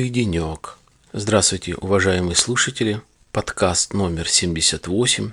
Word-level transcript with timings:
Мой 0.00 0.08
денек. 0.08 0.78
Здравствуйте, 1.12 1.74
уважаемые 1.74 2.34
слушатели. 2.34 3.02
Подкаст 3.32 3.92
номер 3.92 4.26
78. 4.26 5.32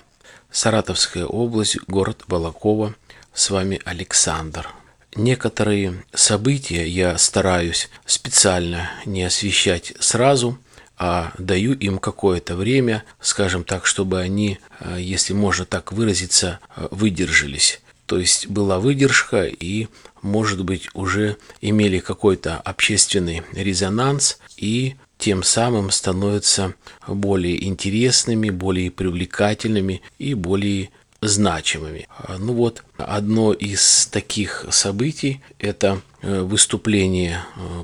Саратовская 0.52 1.26
область, 1.26 1.78
город 1.88 2.26
Балакова. 2.28 2.94
С 3.34 3.50
вами 3.50 3.80
Александр. 3.86 4.68
Некоторые 5.16 6.04
события 6.14 6.86
я 6.86 7.18
стараюсь 7.18 7.90
специально 8.06 8.92
не 9.06 9.24
освещать 9.24 9.94
сразу, 10.02 10.60
а 10.98 11.32
даю 11.38 11.72
им 11.72 11.98
какое-то 11.98 12.58
время, 12.58 13.06
скажем 13.22 13.64
так, 13.64 13.86
чтобы 13.86 14.20
они, 14.20 14.60
э, 14.82 14.98
если 15.00 15.32
можно 15.32 15.64
так 15.64 15.94
выразиться, 15.94 16.60
э, 16.76 16.90
выдержались. 16.92 17.80
То 18.08 18.18
есть 18.20 18.48
была 18.48 18.80
выдержка 18.80 19.44
и, 19.44 19.88
может 20.22 20.64
быть, 20.64 20.90
уже 20.94 21.38
имели 21.62 22.00
какой-то 22.00 22.56
общественный 22.58 23.44
резонанс 23.52 24.40
и 24.56 24.96
тем 25.18 25.44
самым 25.44 25.92
становятся 25.92 26.74
более 27.06 27.64
интересными, 27.66 28.50
более 28.50 28.92
привлекательными 28.92 30.02
и 30.20 30.34
более 30.34 30.90
значимыми. 31.22 32.08
Ну 32.38 32.54
вот, 32.54 32.84
одно 32.98 33.52
из 33.52 34.08
таких 34.08 34.66
событий– 34.70 35.42
это 35.60 36.02
э, 36.22 36.42
выступление 36.42 37.42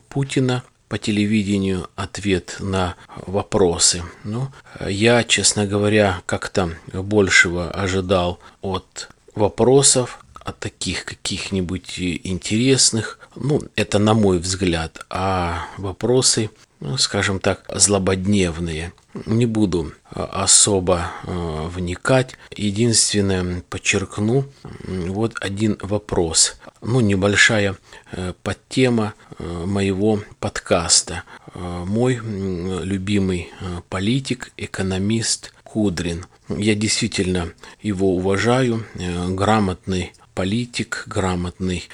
Путина 0.07 0.63
по 0.87 0.99
телевидению 0.99 1.89
ответ 1.95 2.57
на 2.59 2.95
вопросы. 3.25 4.03
Ну, 4.23 4.49
я, 4.87 5.23
честно 5.23 5.65
говоря, 5.65 6.21
как-то 6.27 6.77
большего 6.93 7.71
ожидал 7.71 8.39
от 8.61 9.09
вопросов, 9.33 10.22
от 10.43 10.59
таких 10.59 11.05
каких-нибудь 11.05 11.99
интересных. 11.99 13.19
Ну, 13.35 13.61
это 13.75 13.99
на 13.99 14.13
мой 14.13 14.39
взгляд. 14.39 15.05
А 15.09 15.65
вопросы, 15.77 16.49
ну, 16.79 16.97
скажем 16.97 17.39
так, 17.39 17.65
злободневные. 17.73 18.93
Не 19.25 19.45
буду 19.45 19.93
особо 20.09 21.11
э, 21.23 21.67
вникать. 21.67 22.35
Единственное, 22.55 23.61
подчеркну 23.69 24.45
вот 24.87 25.35
один 25.39 25.77
вопрос. 25.81 26.57
Ну, 26.81 26.99
небольшая 26.99 27.77
э, 28.11 28.33
подтема 28.43 29.13
э, 29.37 29.43
моего 29.65 30.19
подкаста. 30.39 31.23
Мой 31.55 32.15
любимый 32.15 33.51
политик, 33.87 34.51
экономист 34.57 35.53
Кудрин. 35.63 36.25
Я 36.49 36.73
действительно 36.73 37.53
его 37.83 38.15
уважаю. 38.15 38.87
Грамотный 38.95 40.13
политик, 40.33 41.03
грамотный 41.07 41.87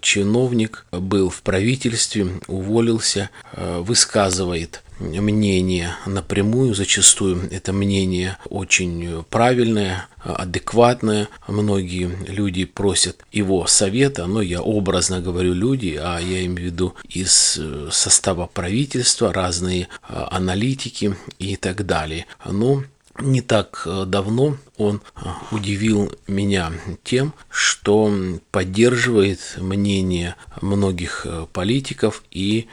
чиновник, 0.00 0.86
был 0.90 1.30
в 1.30 1.42
правительстве, 1.42 2.26
уволился, 2.46 3.30
высказывает 3.56 4.82
мнение 4.98 5.96
напрямую, 6.06 6.74
зачастую 6.74 7.48
это 7.50 7.72
мнение 7.72 8.36
очень 8.48 9.24
правильное, 9.30 10.06
адекватное. 10.22 11.28
Многие 11.48 12.10
люди 12.28 12.64
просят 12.64 13.24
его 13.32 13.66
совета, 13.66 14.26
но 14.26 14.40
я 14.40 14.62
образно 14.62 15.20
говорю 15.20 15.54
люди, 15.54 15.98
а 16.00 16.20
я 16.20 16.44
имею 16.44 16.70
в 16.70 16.72
виду 16.72 16.94
из 17.08 17.58
состава 17.90 18.46
правительства, 18.46 19.32
разные 19.32 19.88
аналитики 20.08 21.16
и 21.38 21.56
так 21.56 21.84
далее. 21.84 22.26
Но 22.48 22.84
не 23.20 23.40
так 23.40 23.82
э, 23.86 24.04
давно 24.06 24.56
он 24.78 25.02
э, 25.14 25.28
удивил 25.50 26.12
меня 26.26 26.72
тем, 27.04 27.34
что 27.50 28.12
поддерживает 28.50 29.56
мнение 29.58 30.36
многих 30.60 31.26
э, 31.26 31.46
политиков 31.52 32.22
и 32.30 32.68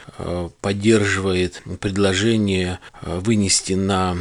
поддерживает 0.62 1.62
предложение 1.80 2.80
вынести 3.02 3.74
на 3.74 4.18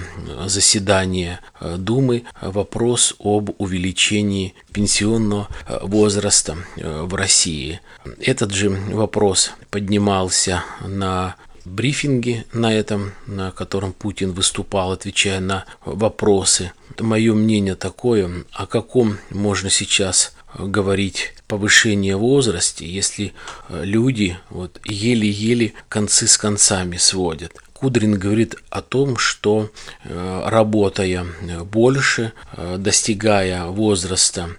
заседание 0.46 1.40
Думы 1.60 2.24
вопрос 2.40 3.14
об 3.18 3.50
увеличении 3.58 4.54
пенсионного 4.72 5.48
возраста 5.82 6.56
в 6.76 7.14
России. 7.14 7.80
Этот 8.20 8.52
же 8.52 8.70
вопрос 8.70 9.52
поднимался 9.70 10.64
на 10.80 11.36
брифинге 11.68 12.44
на 12.52 12.72
этом, 12.72 13.12
на 13.26 13.50
котором 13.50 13.92
Путин 13.92 14.32
выступал, 14.32 14.92
отвечая 14.92 15.40
на 15.40 15.64
вопросы. 15.84 16.72
Мое 16.98 17.34
мнение 17.34 17.74
такое, 17.74 18.44
о 18.52 18.66
каком 18.66 19.18
можно 19.30 19.70
сейчас 19.70 20.34
говорить 20.58 21.34
повышение 21.46 22.16
возрасте, 22.16 22.86
если 22.86 23.32
люди 23.68 24.38
вот 24.50 24.80
еле-еле 24.84 25.74
концы 25.88 26.26
с 26.26 26.36
концами 26.36 26.96
сводят. 26.96 27.52
Кудрин 27.78 28.18
говорит 28.18 28.56
о 28.70 28.82
том, 28.82 29.16
что 29.16 29.70
э, 30.02 30.42
работая 30.46 31.24
больше, 31.62 32.32
э, 32.56 32.76
достигая 32.76 33.66
возраста 33.66 34.50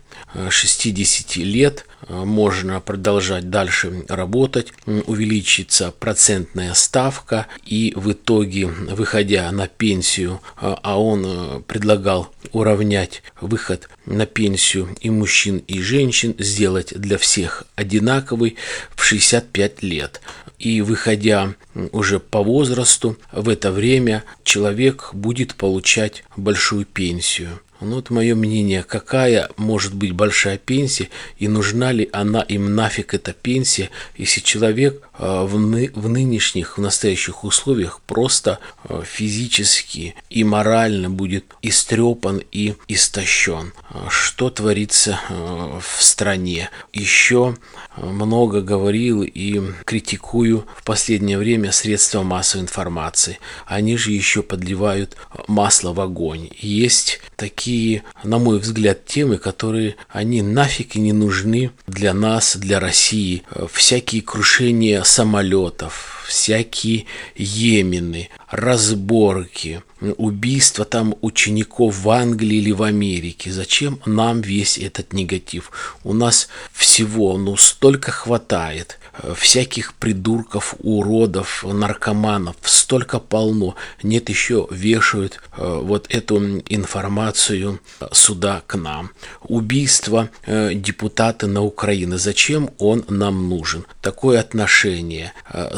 60 0.50 1.36
лет, 1.38 1.86
Э, 1.86 1.88
можно 2.08 2.80
продолжать 2.80 3.50
дальше 3.50 4.06
работать, 4.08 4.74
увеличится 4.86 5.92
процентная 5.92 6.74
ставка, 6.74 7.48
и 7.66 7.94
в 7.96 8.12
итоге, 8.12 8.68
выходя 8.68 9.52
на 9.52 9.68
пенсию, 9.68 10.42
э, 10.62 10.76
а 10.82 11.02
он 11.02 11.26
э, 11.26 11.62
предлагал 11.68 12.30
уравнять 12.52 13.24
выход 13.42 13.90
на 14.06 14.26
пенсию 14.26 14.96
и 15.02 15.10
мужчин, 15.10 15.58
и 15.68 15.82
женщин, 15.82 16.36
сделать 16.38 16.94
для 16.96 17.18
всех 17.18 17.64
одинаковый 17.76 18.56
в 18.96 19.04
65 19.04 19.84
лет. 19.84 20.22
И 20.58 20.81
выходя 20.81 21.54
уже 21.92 22.20
по 22.20 22.44
возрасту, 22.44 23.18
в 23.31 23.48
это 23.50 23.72
время 23.72 24.24
человек 24.44 25.12
будет 25.14 25.56
получать 25.56 26.24
большую 26.36 26.86
пенсию. 26.86 27.62
Ну 27.81 27.95
вот 27.95 28.09
мое 28.09 28.35
мнение, 28.35 28.84
какая 28.84 29.50
может 29.56 29.94
быть 29.94 30.12
большая 30.12 30.57
пенсия 30.57 31.09
и 31.38 31.47
нужна 31.47 31.94
ли 31.94 32.09
она 32.12 32.41
им 32.41 32.75
нафиг 32.75 33.13
эта 33.13 33.31
пенсия, 33.31 33.90
если 34.17 34.41
человек 34.41 35.07
в, 35.19 35.59
ны, 35.59 35.91
в 35.94 36.07
нынешних, 36.07 36.78
в 36.78 36.81
настоящих 36.81 37.44
условиях 37.44 38.00
просто 38.07 38.59
э, 38.85 39.02
физически 39.06 40.16
и 40.30 40.44
морально 40.44 41.09
будет 41.09 41.46
истрепан 41.62 42.41
и 42.52 42.75
истощен. 42.88 43.74
Что 44.09 44.50
творится 44.50 45.19
э, 45.30 45.80
в 45.81 46.03
стране? 46.03 46.69
Еще 46.94 47.56
много 47.97 48.62
говорил 48.62 49.24
и 49.24 49.62
критикую 49.85 50.66
в 50.78 50.84
последнее 50.84 51.38
время 51.38 51.72
средства 51.72 52.24
массовой 52.24 52.63
информации. 52.63 53.40
Они 53.66 53.97
же 53.97 54.12
еще 54.12 54.41
подливают 54.41 55.18
масло 55.47 55.94
в 55.94 56.00
огонь. 56.00 56.50
Есть 56.57 57.19
такие, 57.36 58.03
на 58.24 58.38
мой 58.38 58.59
взгляд, 58.59 59.06
темы, 59.06 59.38
которые 59.38 59.96
они 60.09 60.41
нафиг 60.41 60.96
и 60.96 61.00
не 61.00 61.13
нужны 61.13 61.72
для 61.88 62.13
нас, 62.13 62.56
для 62.56 62.80
России. 62.80 63.44
Всякие 63.72 64.22
крушения 64.22 65.03
самолетов, 65.09 66.19
всякие 66.29 67.06
Йемены, 67.35 68.29
разборки, 68.50 69.81
убийства 70.17 70.85
там 70.85 71.16
учеников 71.22 72.00
в 72.00 72.09
Англии 72.09 72.57
или 72.57 72.72
в 72.72 72.84
Америке. 72.84 73.51
Зачем 73.51 74.00
нам 74.06 74.41
весь 74.41 74.78
этот 74.78 75.13
негатив? 75.13 75.97
У 76.03 76.13
нас 76.13 76.47
всего, 76.72 77.38
ну, 77.38 77.57
столько 77.57 78.12
хватает 78.12 79.00
всяких 79.35 79.94
придурков, 79.94 80.75
уродов, 80.79 81.63
наркоманов, 81.63 82.56
столько 82.63 83.19
полно. 83.19 83.75
Нет, 84.03 84.30
еще 84.30 84.68
вешают 84.71 85.39
э, 85.57 85.80
вот 85.83 86.07
эту 86.09 86.59
информацию 86.59 87.80
сюда 88.12 88.63
к 88.65 88.75
нам. 88.75 89.12
Убийство 89.42 90.30
э, 90.45 90.74
депутата 90.74 91.48
на 91.48 91.63
Украине. 91.63 92.18
Зачем 92.18 92.69
он 92.77 93.04
нам 93.09 93.50
нужен? 93.50 93.86
Такое 94.01 94.39
отношение. 94.39 95.33
Э, 95.51 95.69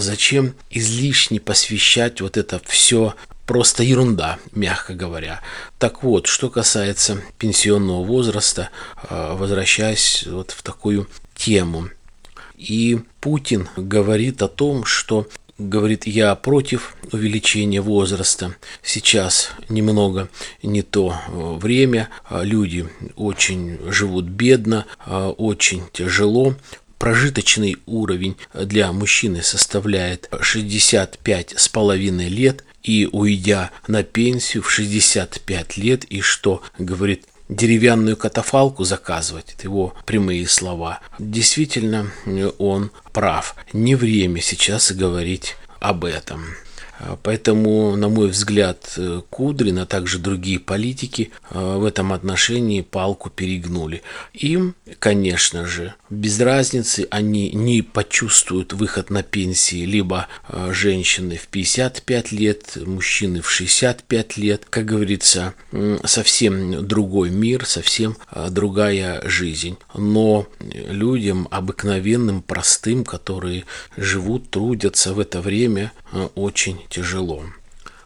зачем 0.41 0.55
излишне 0.69 1.39
посвящать 1.39 2.21
вот 2.21 2.38
это 2.38 2.61
все 2.65 3.15
просто 3.45 3.83
ерунда, 3.83 4.39
мягко 4.53 4.93
говоря. 4.93 5.41
Так 5.77 6.03
вот, 6.03 6.27
что 6.27 6.49
касается 6.49 7.21
пенсионного 7.38 8.03
возраста, 8.03 8.69
возвращаясь 9.09 10.25
вот 10.27 10.51
в 10.51 10.63
такую 10.63 11.07
тему– 11.35 11.89
и 12.57 12.99
Путин 13.21 13.67
говорит 13.75 14.43
о 14.43 14.47
том, 14.47 14.85
что 14.85 15.27
говорит, 15.57 16.05
я 16.07 16.35
против 16.35 16.95
увеличения 17.11 17.81
возраста. 17.81 18.55
Сейчас 18.83 19.51
немного 19.69 20.29
не 20.63 20.81
то 20.81 21.15
э, 21.15 21.53
время, 21.59 22.09
а 22.25 22.43
люди 22.43 22.88
очень 23.15 23.79
живут 23.91 24.25
бедно, 24.25 24.85
а 24.99 25.29
очень 25.29 25.83
тяжело. 25.91 26.55
Прожиточный 27.01 27.77
уровень 27.88 28.38
для 28.53 28.92
мужчины 28.92 29.42
составляет 29.42 30.30
65 30.39 31.56
с 31.57 31.68
половиной 31.68 32.30
лет, 32.30 32.63
и 32.83 33.09
уйдя 33.12 33.71
на 33.88 34.03
пенсию 34.03 34.62
в 34.62 34.69
65 34.69 35.77
лет, 35.77 36.03
и 36.03 36.21
что 36.21 36.62
говорит 36.77 37.25
деревянную 37.50 38.18
катафалку 38.18 38.83
заказывать. 38.83 39.56
Это 39.57 39.63
его 39.63 39.95
прямые 40.06 40.48
слова. 40.48 41.00
Действительно, 41.18 42.12
он 42.59 42.92
прав. 43.13 43.56
Не 43.74 43.95
время 43.95 44.39
сейчас 44.39 44.92
говорить 44.92 45.56
об 45.80 46.06
этом. 46.06 46.56
Поэтому, 47.24 47.95
на 47.95 48.09
мой 48.09 48.30
взгляд, 48.30 48.98
Кудрин, 49.30 49.80
а 49.80 49.86
также 49.86 50.19
другие 50.19 50.59
политики 50.59 51.31
в 51.50 51.86
этом 51.86 52.13
отношении 52.13 52.81
палку 52.81 53.30
перегнули. 53.30 54.01
Им, 54.33 54.75
конечно 55.00 55.65
же, 55.65 55.95
без 56.09 56.39
разницы, 56.39 57.07
они 57.09 57.51
не 57.51 57.81
почувствуют 57.81 58.74
выход 58.74 59.09
на 59.09 59.24
пенсии 59.24 59.86
либо 59.86 60.27
женщины 60.69 61.38
в 61.38 61.48
55 61.48 62.31
лет, 62.31 62.77
мужчины 62.86 63.42
в 63.42 63.50
65 63.50 64.38
лет. 64.38 64.65
Как 64.69 64.86
говорится, 64.86 65.53
совсем 66.06 66.86
другой 66.88 67.30
мир, 67.30 67.65
совсем 67.65 68.18
другая 68.50 69.27
жизнь. 69.27 69.77
Но 69.95 70.48
людям 70.59 71.48
обыкновенным, 71.51 72.42
простым, 72.42 73.03
которые 73.03 73.65
живут, 73.98 74.50
трудятся 74.50 75.13
в 75.13 75.19
это 75.19 75.42
время, 75.42 75.92
э, 76.12 76.27
очень 76.36 76.81
тяжело. 76.91 77.43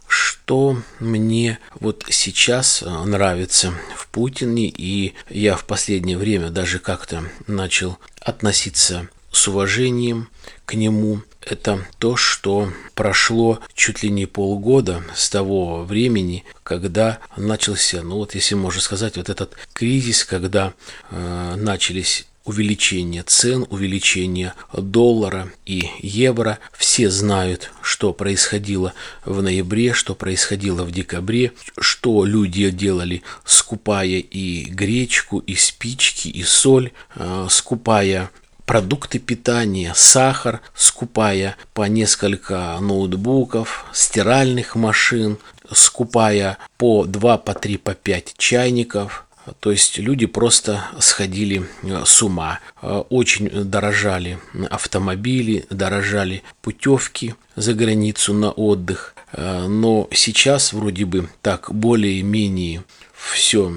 Что 0.07 0.77
мне 0.99 1.59
вот 1.79 2.05
сейчас 2.09 2.83
э, 2.83 3.03
нравится 3.05 3.73
в 3.97 4.07
Путине, 4.07 4.67
и 4.67 5.15
я 5.29 5.57
в 5.57 5.65
последнее 5.65 6.17
время 6.17 6.49
даже 6.49 6.79
как-то 6.79 7.23
начал 7.47 7.97
относиться 8.21 9.09
с 9.31 9.47
уважением 9.47 10.29
к 10.65 10.75
нему, 10.75 11.21
это 11.41 11.85
то, 11.97 12.15
что 12.15 12.71
прошло 12.93 13.59
чуть 13.73 14.03
ли 14.03 14.09
не 14.09 14.27
полгода 14.27 15.03
с 15.15 15.29
того 15.29 15.83
времени, 15.83 16.45
когда 16.63 17.19
начался, 17.35 18.01
ну 18.01 18.17
вот 18.17 18.35
если 18.35 18.55
можно 18.55 18.81
сказать, 18.81 19.17
вот 19.17 19.29
этот 19.29 19.55
кризис, 19.73 20.23
когда 20.23 20.73
э, 21.09 21.55
начались 21.57 22.27
увеличение 22.45 23.23
цен, 23.23 23.65
увеличение 23.69 24.53
доллара 24.71 25.49
и 25.65 25.89
евро. 25.99 26.59
Все 26.71 27.09
знают, 27.09 27.71
что 27.81 28.13
происходило 28.13 28.93
в 29.25 29.41
ноябре, 29.41 29.93
что 29.93 30.15
происходило 30.15 30.83
в 30.83 30.91
декабре, 30.91 31.53
что 31.79 32.23
люди 32.23 32.69
делали, 32.69 33.23
скупая 33.43 34.05
и 34.07 34.65
гречку, 34.65 35.39
и 35.39 35.55
спички, 35.55 36.27
и 36.27 36.43
соль, 36.43 36.91
э, 37.15 37.47
скупая 37.49 38.29
продукты 38.65 39.19
питания, 39.19 39.93
сахар, 39.95 40.61
скупая 40.75 41.55
по 41.73 41.83
несколько 41.83 42.77
ноутбуков, 42.79 43.85
стиральных 43.93 44.75
машин, 44.75 45.37
скупая 45.71 46.57
по 46.77 47.05
2, 47.05 47.37
по 47.39 47.53
3, 47.53 47.77
по 47.77 47.93
5 47.95 48.35
чайников– 48.37 49.24
то 49.59 49.71
есть 49.71 49.97
люди 49.97 50.25
просто 50.25 50.85
сходили 50.99 51.67
э, 51.83 52.03
с 52.05 52.21
ума. 52.21 52.59
Э, 52.81 53.03
очень 53.09 53.49
дорожали 53.49 54.39
автомобили, 54.69 55.65
дорожали 55.69 56.43
путевки 56.61 57.35
за 57.55 57.73
границу 57.73 58.33
на 58.33 58.51
отдых. 58.51 59.15
Э, 59.31 59.67
но 59.67 60.07
сейчас 60.11 60.73
вроде 60.73 61.05
бы 61.05 61.29
так 61.41 61.73
более-менее 61.73 62.83
все 63.13 63.71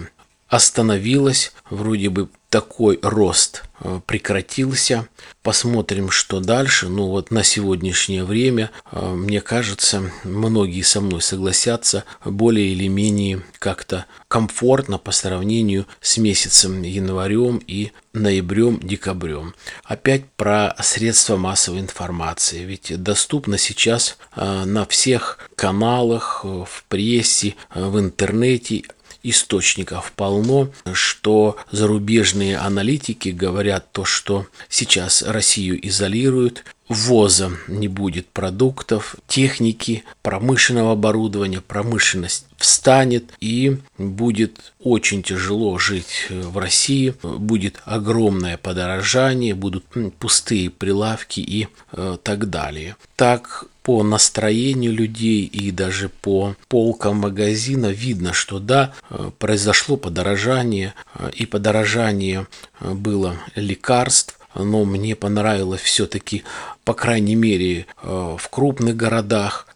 остановилось, 0.48 1.52
вроде 1.68 2.08
бы 2.08 2.28
такой 2.48 2.98
рост 3.02 3.64
прекратился. 4.06 5.08
Посмотрим, 5.42 6.10
что 6.10 6.40
дальше. 6.40 6.88
Ну 6.88 7.06
вот 7.06 7.30
на 7.30 7.42
сегодняшнее 7.42 8.24
время, 8.24 8.70
э, 8.92 9.14
мне 9.14 9.40
кажется, 9.40 10.10
многие 10.24 10.82
со 10.82 11.00
мной 11.00 11.22
согласятся, 11.22 12.04
более 12.24 12.72
или 12.72 12.88
менее 12.88 13.42
как-то 13.58 14.06
комфортно 14.28 14.98
по 14.98 15.10
сравнению 15.10 15.86
с 16.00 16.18
месяцем 16.18 16.82
январем 16.82 17.62
и 17.66 17.92
ноябрем, 18.12 18.80
декабрем. 18.82 19.54
Опять 19.84 20.24
про 20.36 20.74
средства 20.82 21.36
массовой 21.36 21.80
информации. 21.80 22.64
Ведь 22.64 22.92
доступно 23.02 23.58
сейчас 23.58 24.18
э, 24.36 24.64
на 24.64 24.84
всех 24.86 25.38
каналах, 25.54 26.44
в 26.44 26.84
прессе, 26.88 27.54
в 27.74 27.98
интернете 27.98 28.84
источников 29.30 30.12
полно, 30.16 30.70
что 30.92 31.56
зарубежные 31.70 32.56
аналитики 32.56 33.30
говорят 33.30 33.92
то, 33.92 34.04
что 34.04 34.46
сейчас 34.68 35.22
Россию 35.22 35.86
изолируют, 35.86 36.64
ввоза 36.88 37.52
не 37.66 37.88
будет 37.88 38.28
продуктов, 38.28 39.16
техники, 39.26 40.04
промышленного 40.22 40.92
оборудования, 40.92 41.60
промышленность 41.60 42.46
встанет 42.56 43.24
и 43.40 43.78
будет 43.98 44.72
очень 44.82 45.22
тяжело 45.22 45.78
жить 45.78 46.26
в 46.30 46.56
России, 46.58 47.14
будет 47.22 47.80
огромное 47.84 48.56
подорожание, 48.56 49.54
будут 49.54 49.84
пустые 50.18 50.70
прилавки 50.70 51.40
и 51.40 51.68
э, 51.92 52.16
так 52.22 52.50
далее. 52.50 52.96
Так 53.16 53.66
по 53.88 54.02
настроению 54.02 54.92
людей 54.92 55.46
и 55.46 55.70
даже 55.70 56.10
по 56.10 56.54
полкам 56.68 57.20
магазина 57.20 57.86
видно, 57.86 58.34
что 58.34 58.58
да, 58.58 58.92
э, 59.08 59.30
произошло 59.38 59.96
подорожание, 59.96 60.92
э, 61.14 61.30
и 61.32 61.46
подорожание 61.46 62.46
э, 62.80 62.92
было 62.92 63.36
лекарств, 63.54 64.38
но 64.54 64.84
мне 64.84 65.16
понравилось 65.16 65.80
все-таки, 65.80 66.44
по 66.84 66.92
крайней 66.92 67.34
мере, 67.34 67.86
в 68.02 68.42
крупных 68.50 68.96
городах 68.96 69.66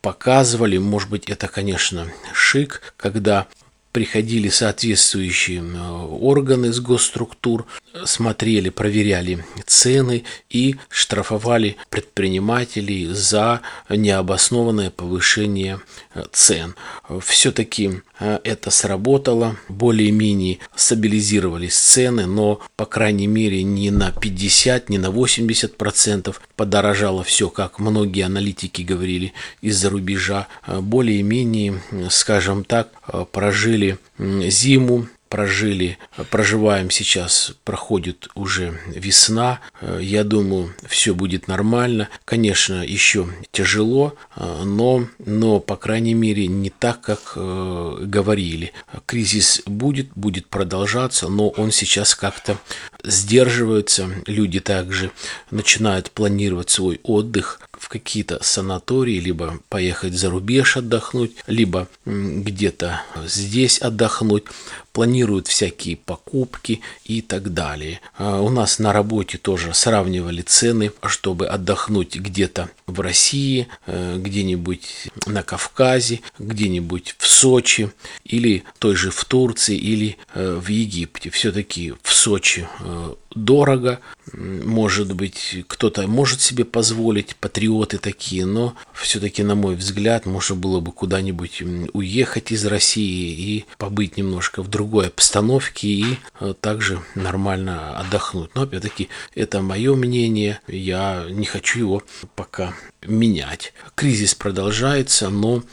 показывали, 0.00 0.78
может 0.78 1.10
быть, 1.10 1.28
это, 1.28 1.48
конечно, 1.48 2.06
шик, 2.32 2.94
когда 2.96 3.48
приходили 3.92 4.48
соответствующие 4.48 5.62
органы 5.62 6.72
с 6.72 6.80
госструктур, 6.80 7.66
смотрели, 8.04 8.70
проверяли 8.70 9.44
цены 9.66 10.24
и 10.50 10.76
штрафовали 10.88 11.76
предпринимателей 11.90 13.06
за 13.06 13.60
необоснованное 13.88 14.90
повышение 14.90 15.80
э, 16.14 16.24
цен. 16.32 16.74
Все-таки 17.20 18.02
э, 18.18 18.38
это 18.44 18.70
сработало, 18.70 19.56
более-менее 19.68 20.58
стабилизировались 20.74 21.76
цены, 21.76 22.26
но, 22.26 22.60
по 22.76 22.86
крайней 22.86 23.26
мере, 23.26 23.62
не 23.62 23.90
на 23.90 24.10
50, 24.10 24.88
не 24.88 24.98
на 24.98 25.10
80 25.10 25.76
процентов 25.76 26.40
подорожало 26.56 27.22
все, 27.24 27.50
как 27.50 27.78
многие 27.78 28.22
аналитики 28.22 28.82
говорили 28.82 29.32
из-за 29.60 29.90
рубежа. 29.90 30.48
Э, 30.66 30.80
более-менее, 30.80 31.82
скажем 32.10 32.64
так, 32.64 32.90
прожили 33.32 33.81
зиму, 34.18 35.06
прожили, 35.32 35.96
проживаем 36.28 36.90
сейчас, 36.90 37.54
проходит 37.64 38.28
уже 38.34 38.78
весна. 38.86 39.60
Я 39.98 40.24
думаю, 40.24 40.74
все 40.86 41.14
будет 41.14 41.48
нормально. 41.48 42.10
Конечно, 42.26 42.84
еще 42.84 43.26
тяжело, 43.50 44.14
но, 44.36 45.08
но 45.24 45.58
по 45.58 45.76
крайней 45.76 46.12
мере, 46.12 46.48
не 46.48 46.68
так, 46.68 47.00
как 47.00 47.32
э, 47.36 47.96
говорили. 48.02 48.74
Кризис 49.06 49.62
будет, 49.64 50.10
будет 50.14 50.48
продолжаться, 50.48 51.28
но 51.28 51.48
он 51.48 51.70
сейчас 51.70 52.14
как-то 52.14 52.58
сдерживается. 53.02 54.10
Люди 54.26 54.60
также 54.60 55.12
начинают 55.50 56.10
планировать 56.10 56.68
свой 56.68 57.00
отдых 57.04 57.58
какие-то 57.92 58.42
санатории, 58.42 59.20
либо 59.20 59.60
поехать 59.68 60.14
за 60.14 60.30
рубеж 60.30 60.78
отдохнуть, 60.78 61.32
либо 61.46 61.88
где-то 62.06 63.02
здесь 63.26 63.78
отдохнуть, 63.82 64.44
планируют 64.92 65.46
всякие 65.46 65.96
покупки 65.96 66.80
и 67.04 67.20
так 67.20 67.52
далее. 67.52 68.00
А 68.16 68.40
у 68.40 68.48
нас 68.48 68.78
на 68.78 68.94
работе 68.94 69.36
тоже 69.36 69.74
сравнивали 69.74 70.40
цены, 70.40 70.90
чтобы 71.04 71.46
отдохнуть 71.46 72.16
где-то 72.16 72.70
в 72.86 73.00
России, 73.00 73.68
э, 73.86 74.16
где-нибудь 74.18 75.08
на 75.26 75.42
Кавказе, 75.42 76.20
где-нибудь 76.38 77.16
в 77.18 77.26
Сочи 77.26 77.90
или 78.24 78.64
той 78.78 78.96
же 78.96 79.10
в 79.10 79.22
Турции 79.26 79.76
или 79.76 80.16
э, 80.34 80.58
в 80.62 80.68
Египте. 80.68 81.28
Все-таки 81.28 81.92
в 82.02 82.12
Сочи 82.14 82.66
э, 82.80 83.14
дорого, 83.34 84.00
может 84.32 85.14
быть, 85.14 85.64
кто-то 85.66 86.06
может 86.06 86.40
себе 86.40 86.64
позволить, 86.64 87.36
патриоты 87.36 87.98
такие, 87.98 88.46
но 88.46 88.74
все-таки, 88.94 89.42
на 89.42 89.54
мой 89.54 89.74
взгляд, 89.74 90.26
можно 90.26 90.54
было 90.54 90.80
бы 90.80 90.92
куда-нибудь 90.92 91.62
уехать 91.92 92.52
из 92.52 92.64
России 92.64 93.32
и 93.32 93.64
побыть 93.78 94.16
немножко 94.16 94.62
в 94.62 94.68
другой 94.68 95.08
обстановке 95.08 95.88
и 95.88 96.18
э, 96.40 96.54
также 96.60 97.00
нормально 97.14 97.98
отдохнуть. 97.98 98.50
Но, 98.54 98.62
опять-таки, 98.62 99.08
это 99.34 99.60
мое 99.60 99.94
мнение, 99.94 100.60
я 100.68 101.26
не 101.28 101.44
хочу 101.44 101.80
его 101.80 102.02
пока 102.36 102.74
менять. 103.04 103.74
Кризис 103.96 104.34
продолжается, 104.34 105.28
но 105.30 105.64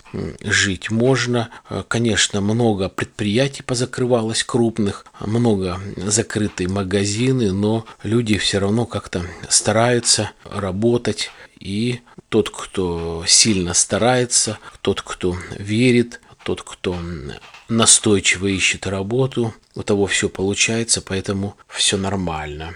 жить 0.42 0.90
можно. 0.90 1.50
Э, 1.70 1.84
конечно, 1.88 2.42
много 2.42 2.90
предприятий 2.90 3.62
позакрывалось 3.62 4.44
крупных, 4.44 5.06
много 5.20 5.80
закрытые 5.98 6.68
магазины, 6.68 7.52
но 7.52 7.86
люди 8.04 8.39
все 8.40 8.60
равно 8.60 8.86
как-то 8.86 9.26
стараются 9.50 10.32
работать. 10.44 11.32
И 11.60 12.02
тот, 12.30 12.50
кто 12.50 13.24
сильно 13.28 13.74
старается, 13.74 14.60
тот, 14.82 15.02
кто 15.02 15.38
верит, 15.58 16.22
тот, 16.44 16.62
кто 16.64 16.98
настойчиво 17.68 18.48
ищет 18.48 18.88
работу, 18.88 19.54
у 19.76 19.84
того 19.84 20.08
все 20.08 20.30
получается, 20.30 21.02
поэтому 21.02 21.58
все 21.68 21.98
нормально. 21.98 22.74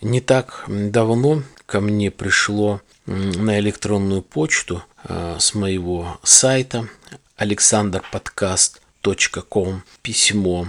Не 0.00 0.20
так 0.20 0.64
давно 0.68 1.44
ко 1.66 1.80
мне 1.80 2.10
пришло 2.10 2.80
на 3.06 3.58
электронную 3.58 4.22
почту 4.22 4.82
с 5.04 5.54
моего 5.54 6.18
сайта 6.22 6.88
alexanderpodcast.com 7.38 9.82
письмо 10.02 10.68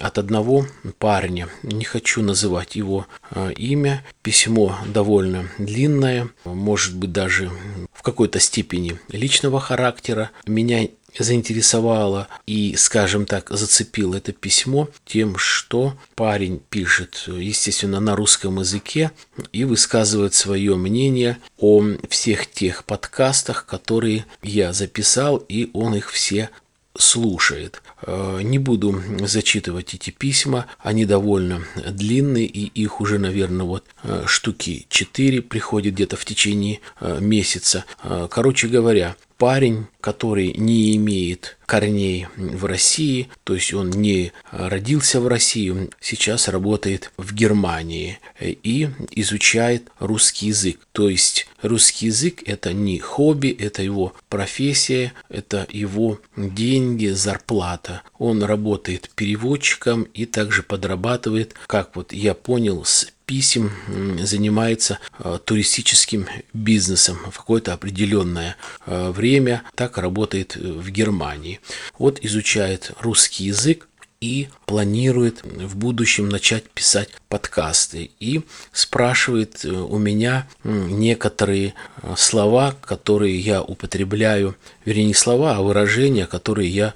от 0.00 0.18
одного 0.18 0.66
парня. 0.98 1.48
Не 1.62 1.84
хочу 1.84 2.22
называть 2.22 2.76
его 2.76 3.06
а, 3.30 3.50
имя. 3.50 4.04
Письмо 4.22 4.78
довольно 4.86 5.48
длинное, 5.58 6.28
может 6.44 6.96
быть 6.96 7.12
даже 7.12 7.50
в 7.92 8.02
какой-то 8.02 8.40
степени 8.40 8.98
личного 9.10 9.60
характера. 9.60 10.30
Меня 10.46 10.88
заинтересовало 11.18 12.28
и, 12.46 12.74
скажем 12.76 13.26
так, 13.26 13.50
зацепило 13.50 14.16
это 14.16 14.32
письмо 14.32 14.88
тем, 15.04 15.36
что 15.38 15.96
парень 16.14 16.60
пишет, 16.70 17.24
естественно, 17.26 18.00
на 18.00 18.16
русском 18.16 18.60
языке 18.60 19.12
и 19.52 19.64
высказывает 19.64 20.34
свое 20.34 20.76
мнение 20.76 21.38
о 21.58 21.82
всех 22.08 22.50
тех 22.50 22.84
подкастах, 22.84 23.66
которые 23.66 24.26
я 24.42 24.72
записал, 24.72 25.36
и 25.36 25.70
он 25.72 25.94
их 25.94 26.10
все 26.10 26.50
слушает. 26.98 27.82
Э, 28.02 28.40
не 28.42 28.58
буду 28.58 29.02
зачитывать 29.20 29.94
эти 29.94 30.10
письма, 30.10 30.66
они 30.78 31.04
довольно 31.04 31.62
длинные, 31.74 32.46
и 32.46 32.66
их 32.66 33.00
уже, 33.00 33.18
наверное, 33.18 33.66
вот 33.66 33.84
э, 34.02 34.24
штуки 34.26 34.86
4 34.88 35.42
приходят 35.42 35.94
где-то 35.94 36.16
в 36.16 36.24
течение 36.24 36.80
э, 37.00 37.18
месяца. 37.20 37.84
Короче 38.30 38.68
говоря, 38.68 39.16
парень, 39.36 39.86
который 40.00 40.52
не 40.54 40.96
имеет 40.96 41.56
корней 41.66 42.26
в 42.36 42.64
России, 42.64 43.28
то 43.44 43.54
есть 43.54 43.74
он 43.74 43.90
не 43.90 44.32
родился 44.50 45.20
в 45.20 45.26
России, 45.26 45.90
сейчас 46.00 46.48
работает 46.48 47.10
в 47.16 47.34
Германии 47.34 48.18
и 48.40 48.88
изучает 49.10 49.88
русский 49.98 50.46
язык. 50.46 50.78
То 50.92 51.08
есть 51.08 51.48
русский 51.62 52.06
язык 52.06 52.42
это 52.46 52.72
не 52.72 52.98
хобби, 52.98 53.48
это 53.48 53.82
его 53.82 54.14
профессия, 54.28 55.12
это 55.28 55.66
его 55.70 56.20
деньги, 56.36 57.08
зарплата. 57.08 58.02
Он 58.18 58.42
работает 58.42 59.10
переводчиком 59.14 60.04
и 60.14 60.24
также 60.24 60.62
подрабатывает, 60.62 61.54
как 61.66 61.96
вот 61.96 62.12
я 62.12 62.34
понял, 62.34 62.84
с 62.84 63.08
писем 63.26 63.72
занимается 64.22 64.98
э, 65.18 65.38
туристическим 65.44 66.26
бизнесом 66.52 67.18
в 67.30 67.36
какое-то 67.36 67.72
определенное 67.72 68.56
э, 68.86 69.10
время. 69.10 69.62
Так 69.74 69.98
работает 69.98 70.56
э, 70.56 70.60
в 70.60 70.88
Германии. 70.90 71.60
Вот 71.98 72.20
изучает 72.22 72.92
русский 73.00 73.44
язык 73.44 73.88
и 74.20 74.48
планирует 74.66 75.42
в 75.44 75.76
будущем 75.76 76.28
начать 76.28 76.64
писать 76.70 77.08
подкасты 77.28 78.10
и 78.18 78.42
спрашивает 78.72 79.64
э, 79.64 79.70
у 79.70 79.98
меня 79.98 80.48
некоторые 80.64 81.74
э, 82.02 82.14
слова, 82.16 82.74
которые 82.82 83.38
я 83.38 83.62
употребляю, 83.62 84.56
вернее 84.84 85.06
не 85.06 85.14
слова, 85.14 85.56
а 85.56 85.62
выражения, 85.62 86.26
которые 86.26 86.68
я 86.68 86.94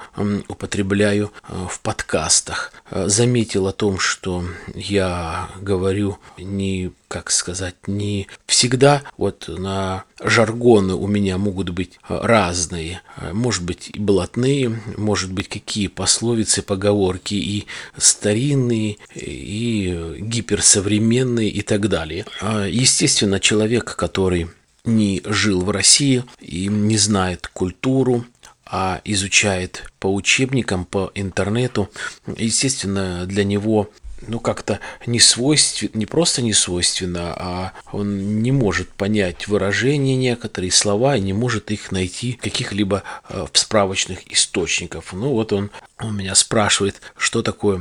употребляю 0.48 1.32
э, 1.48 1.66
в 1.70 1.80
подкастах. 1.80 2.72
Заметил 2.90 3.68
о 3.68 3.72
том, 3.72 4.00
что 4.00 4.44
я 4.74 5.48
говорю 5.60 6.18
не 6.36 6.90
как 7.10 7.32
сказать, 7.32 7.74
не 7.88 8.28
всегда 8.46 9.02
вот 9.18 9.48
на 9.48 10.04
жаргоны 10.22 10.94
у 10.94 11.08
меня 11.08 11.38
могут 11.38 11.70
быть 11.70 11.98
разные. 12.08 13.02
Может 13.32 13.64
быть 13.64 13.90
и 13.92 13.98
блатные, 13.98 14.80
может 14.96 15.32
быть 15.32 15.48
какие 15.48 15.88
пословицы, 15.88 16.62
поговорки 16.62 17.34
и 17.34 17.60
старинные, 17.97 18.97
и 19.14 20.17
гиперсовременные 20.19 21.49
и 21.49 21.62
так 21.62 21.88
далее. 21.88 22.26
А, 22.40 22.67
естественно, 22.67 23.40
человек, 23.40 23.97
который 23.97 24.49
не 24.85 25.23
жил 25.25 25.62
в 25.62 25.71
России 25.71 26.25
и 26.40 26.67
не 26.69 26.97
знает 26.97 27.49
культуру, 27.52 28.25
а 28.64 29.00
изучает 29.05 29.85
по 29.99 30.12
учебникам, 30.12 30.85
по 30.85 31.11
интернету, 31.14 31.90
естественно, 32.37 33.26
для 33.26 33.43
него 33.45 33.90
ну, 34.26 34.40
как-то 34.40 34.80
не 35.06 35.20
свойственно, 35.20 35.90
не 35.94 36.06
просто 36.06 36.42
не 36.42 36.52
свойственно, 36.52 37.34
а 37.36 37.72
он 37.92 38.42
не 38.42 38.52
может 38.52 38.88
понять 38.90 39.48
выражения 39.48 40.16
некоторые 40.16 40.70
слова 40.70 41.16
и 41.16 41.20
не 41.20 41.32
может 41.32 41.70
их 41.70 41.92
найти 41.92 42.32
каких-либо 42.32 43.02
э, 43.28 43.46
в 43.50 43.58
справочных 43.58 44.30
источников. 44.32 45.12
Ну, 45.12 45.32
вот 45.32 45.52
он 45.52 45.70
у 46.00 46.10
меня 46.10 46.34
спрашивает, 46.34 47.00
что 47.16 47.42
такое 47.42 47.80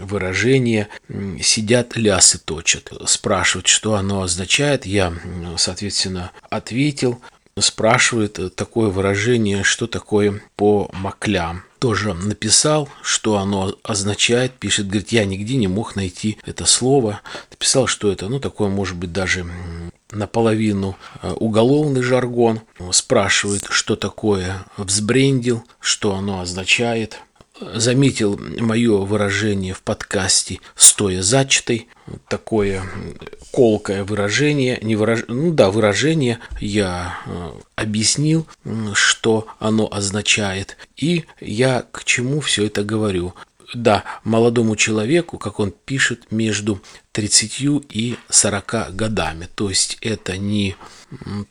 выражение 0.00 0.88
«сидят 1.42 1.96
лясы 1.96 2.38
точат». 2.38 2.92
Спрашивает, 3.06 3.66
что 3.66 3.94
оно 3.94 4.22
означает. 4.22 4.86
Я, 4.86 5.12
соответственно, 5.56 6.32
ответил. 6.50 7.20
Спрашивает 7.58 8.54
такое 8.54 8.88
выражение, 8.88 9.64
что 9.64 9.86
такое 9.86 10.40
по 10.56 10.88
маклям 10.92 11.64
тоже 11.78 12.14
написал, 12.14 12.88
что 13.02 13.38
оно 13.38 13.74
означает, 13.82 14.52
пишет, 14.52 14.88
говорит, 14.88 15.12
я 15.12 15.24
нигде 15.24 15.56
не 15.56 15.68
мог 15.68 15.96
найти 15.96 16.38
это 16.44 16.64
слово. 16.66 17.20
Написал, 17.50 17.86
что 17.86 18.10
это, 18.10 18.28
ну, 18.28 18.40
такое, 18.40 18.68
может 18.68 18.96
быть, 18.96 19.12
даже 19.12 19.46
наполовину 20.10 20.96
э, 21.22 21.32
уголовный 21.32 22.02
жаргон. 22.02 22.60
Спрашивает, 22.92 23.66
что 23.68 23.96
такое 23.96 24.64
взбрендил, 24.76 25.64
что 25.80 26.14
оно 26.14 26.40
означает 26.40 27.20
заметил 27.60 28.38
мое 28.58 28.98
выражение 28.98 29.74
в 29.74 29.82
подкасте 29.82 30.60
«Стоя 30.74 31.22
зачатой». 31.22 31.88
Такое 32.28 32.82
колкое 33.52 34.02
выражение, 34.02 34.78
не 34.80 34.96
выраж... 34.96 35.24
ну 35.28 35.52
да, 35.52 35.70
выражение 35.70 36.38
я 36.60 37.18
э, 37.26 37.50
объяснил, 37.76 38.46
что 38.94 39.46
оно 39.58 39.88
означает. 39.90 40.76
И 40.96 41.24
я 41.40 41.84
к 41.90 42.04
чему 42.04 42.40
все 42.40 42.66
это 42.66 42.82
говорю 42.82 43.34
да, 43.74 44.04
молодому 44.24 44.76
человеку, 44.76 45.38
как 45.38 45.60
он 45.60 45.72
пишет, 45.72 46.30
между 46.30 46.80
30 47.12 47.60
и 47.90 48.16
40 48.28 48.94
годами. 48.94 49.48
То 49.54 49.68
есть 49.68 49.98
это 50.00 50.36
не 50.36 50.76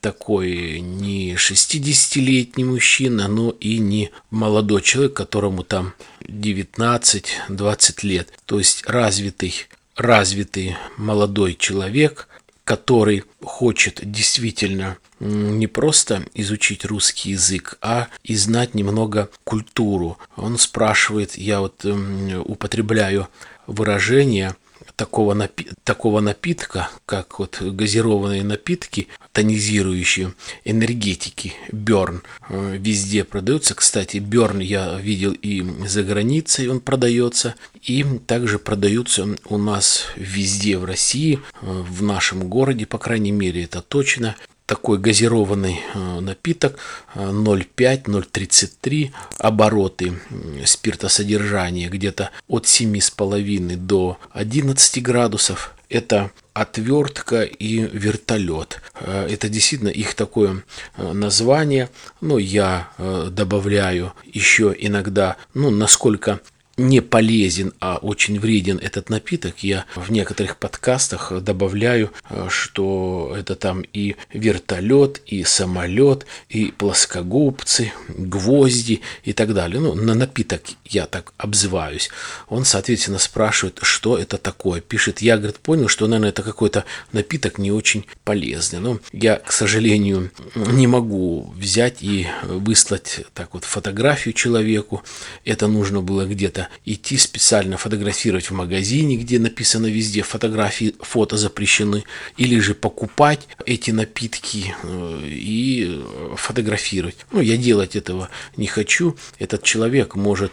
такой 0.02 0.80
не 0.80 1.34
60-летний 1.34 2.64
мужчина, 2.64 3.28
но 3.28 3.52
и 3.52 3.80
не 3.80 4.12
молодой 4.30 4.82
человек, 4.82 5.14
которому 5.14 5.64
там 5.64 5.94
19-20 6.22 8.00
лет. 8.04 8.34
То 8.46 8.60
есть 8.60 8.86
развитый, 8.88 9.68
развитый 9.96 10.78
молодой 10.98 11.56
человек, 11.56 12.28
который 12.68 13.24
хочет 13.42 14.02
действительно 14.04 14.98
не 15.22 15.68
просто 15.68 16.26
изучить 16.34 16.84
русский 16.84 17.30
язык, 17.30 17.78
а 17.82 18.10
и 18.24 18.36
знать 18.36 18.76
немного 18.76 19.30
культуру. 19.46 20.18
Он 20.36 20.58
спрашивает, 20.58 21.38
я 21.38 21.62
вот 21.62 21.86
употребляю 21.86 23.30
выражение– 23.68 24.56
такого, 24.98 25.34
напи 25.34 25.70
такого 25.84 26.20
напитка, 26.20 26.89
как 27.06 27.39
вот 27.39 27.62
газированные 27.62 28.44
напитки, 28.44 29.08
тонизирующие 29.32 30.34
энергетики, 30.66 31.54
Берн, 31.72 32.24
э, 32.50 32.77
везде 32.77 33.24
продается. 33.24 33.75
Кстати, 33.75 34.18
Берн 34.18 34.60
я 34.60 35.00
видел 35.00 35.32
и 35.32 35.63
за 35.88 36.04
границей 36.04 36.68
он 36.68 36.82
продается, 36.82 37.56
и 37.82 38.04
также 38.25 38.60
продаются 38.60 39.38
у 39.46 39.58
нас 39.58 40.08
везде 40.16 40.77
в 40.77 40.84
России, 40.86 41.39
э, 41.62 41.66
в 41.66 42.01
нашем 42.01 42.50
городе, 42.50 42.86
по 42.86 42.98
крайней 42.98 43.32
мере, 43.32 43.63
это 43.63 43.82
точно 43.82 44.36
такой 44.68 45.00
газированный 45.00 45.80
э, 45.96 46.20
напиток 46.20 46.78
0,5-0,33 47.16 49.06
э, 49.06 49.12
обороты 49.40 50.20
спиртосодержания 50.66 51.90
где-то 51.90 52.30
от 52.48 52.66
7,5 52.66 53.78
до 53.78 54.20
11 54.34 55.02
градусов. 55.02 55.74
Это 55.90 56.32
отвертка 56.54 57.44
и 57.44 57.80
вертолет. 57.80 58.82
Э, 59.00 59.26
это 59.32 59.48
действительно 59.48 59.90
их 59.90 60.14
такое 60.16 60.64
название. 60.98 61.90
Но 62.20 62.38
я 62.38 62.90
добавляю 62.98 64.14
еще 64.26 64.76
иногда, 64.78 65.38
ну, 65.54 65.70
насколько 65.70 66.42
не 66.78 67.02
полезен, 67.02 67.74
а 67.80 67.98
очень 67.98 68.40
вреден 68.40 68.78
этот 68.78 69.10
напиток, 69.10 69.64
я 69.64 69.86
в 69.96 70.12
некоторых 70.12 70.58
подкастах 70.58 71.32
добавляю, 71.42 72.12
э, 72.30 72.48
что 72.50 73.34
это 73.38 73.56
там 73.56 73.84
и 73.94 74.16
вертолет, 74.32 75.22
и 75.26 75.44
самолет, 75.44 76.28
и 76.50 76.72
плоскогубцы, 76.72 77.92
гвозди 78.08 79.02
и 79.24 79.34
так 79.34 79.56
далее. 79.56 79.80
Ну, 79.80 79.96
на 79.96 80.14
напиток 80.14 80.62
я 80.86 81.08
так 81.08 81.34
обзываюсь. 81.38 82.10
Он, 82.48 82.64
соответственно, 82.64 83.18
спрашивает, 83.18 83.80
что 83.82 84.18
это 84.18 84.38
такое. 84.38 84.80
Пишет, 84.80 85.20
я, 85.20 85.38
говорит, 85.38 85.58
понял, 85.58 85.88
что, 85.88 86.06
наверное, 86.06 86.30
это 86.30 86.44
какой-то 86.44 86.86
напиток 87.12 87.58
не 87.58 87.72
очень 87.72 88.06
полезный. 88.24 88.80
Но 88.80 89.00
я, 89.12 89.38
к 89.38 89.52
сожалению, 89.52 90.32
не 90.54 90.86
могу 90.86 91.52
взять 91.56 92.04
и 92.04 92.28
выслать 92.44 93.22
так 93.34 93.56
вот 93.56 93.64
фотографию 93.64 94.34
человеку. 94.34 95.02
Это 95.44 95.68
нужно 95.68 96.02
было 96.02 96.26
где-то 96.26 96.67
идти 96.86 97.18
специально 97.18 97.78
фотографировать 97.78 98.50
в 98.50 98.54
магазине, 98.54 99.18
где 99.18 99.40
написано 99.40 99.88
везде 99.88 100.22
фотографии, 100.22 100.96
фото 101.00 101.38
запрещены, 101.38 102.04
или 102.38 102.60
же 102.60 102.74
покупать 102.74 103.48
эти 103.66 103.92
напитки 103.92 104.76
э, 104.84 105.20
и 105.24 106.04
фотографировать. 106.36 107.18
Ну, 107.32 107.42
я 107.42 107.58
делать 107.58 107.96
этого 107.96 108.30
не 108.56 108.68
хочу. 108.68 109.18
Этот 109.40 109.64
человек 109.64 110.16
может 110.16 110.52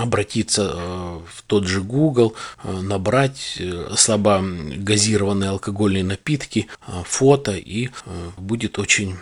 обратиться 0.00 0.72
э, 0.74 1.20
в 1.32 1.42
тот 1.46 1.66
же 1.66 1.82
Google, 1.82 2.34
э, 2.62 2.80
набрать 2.80 3.56
э, 3.58 3.94
слабо 3.96 4.42
газированные 4.42 5.50
алкогольные 5.50 6.04
напитки, 6.04 6.68
фото, 7.04 7.52
и 7.52 7.90
будет 8.36 8.78
очень 8.78 9.16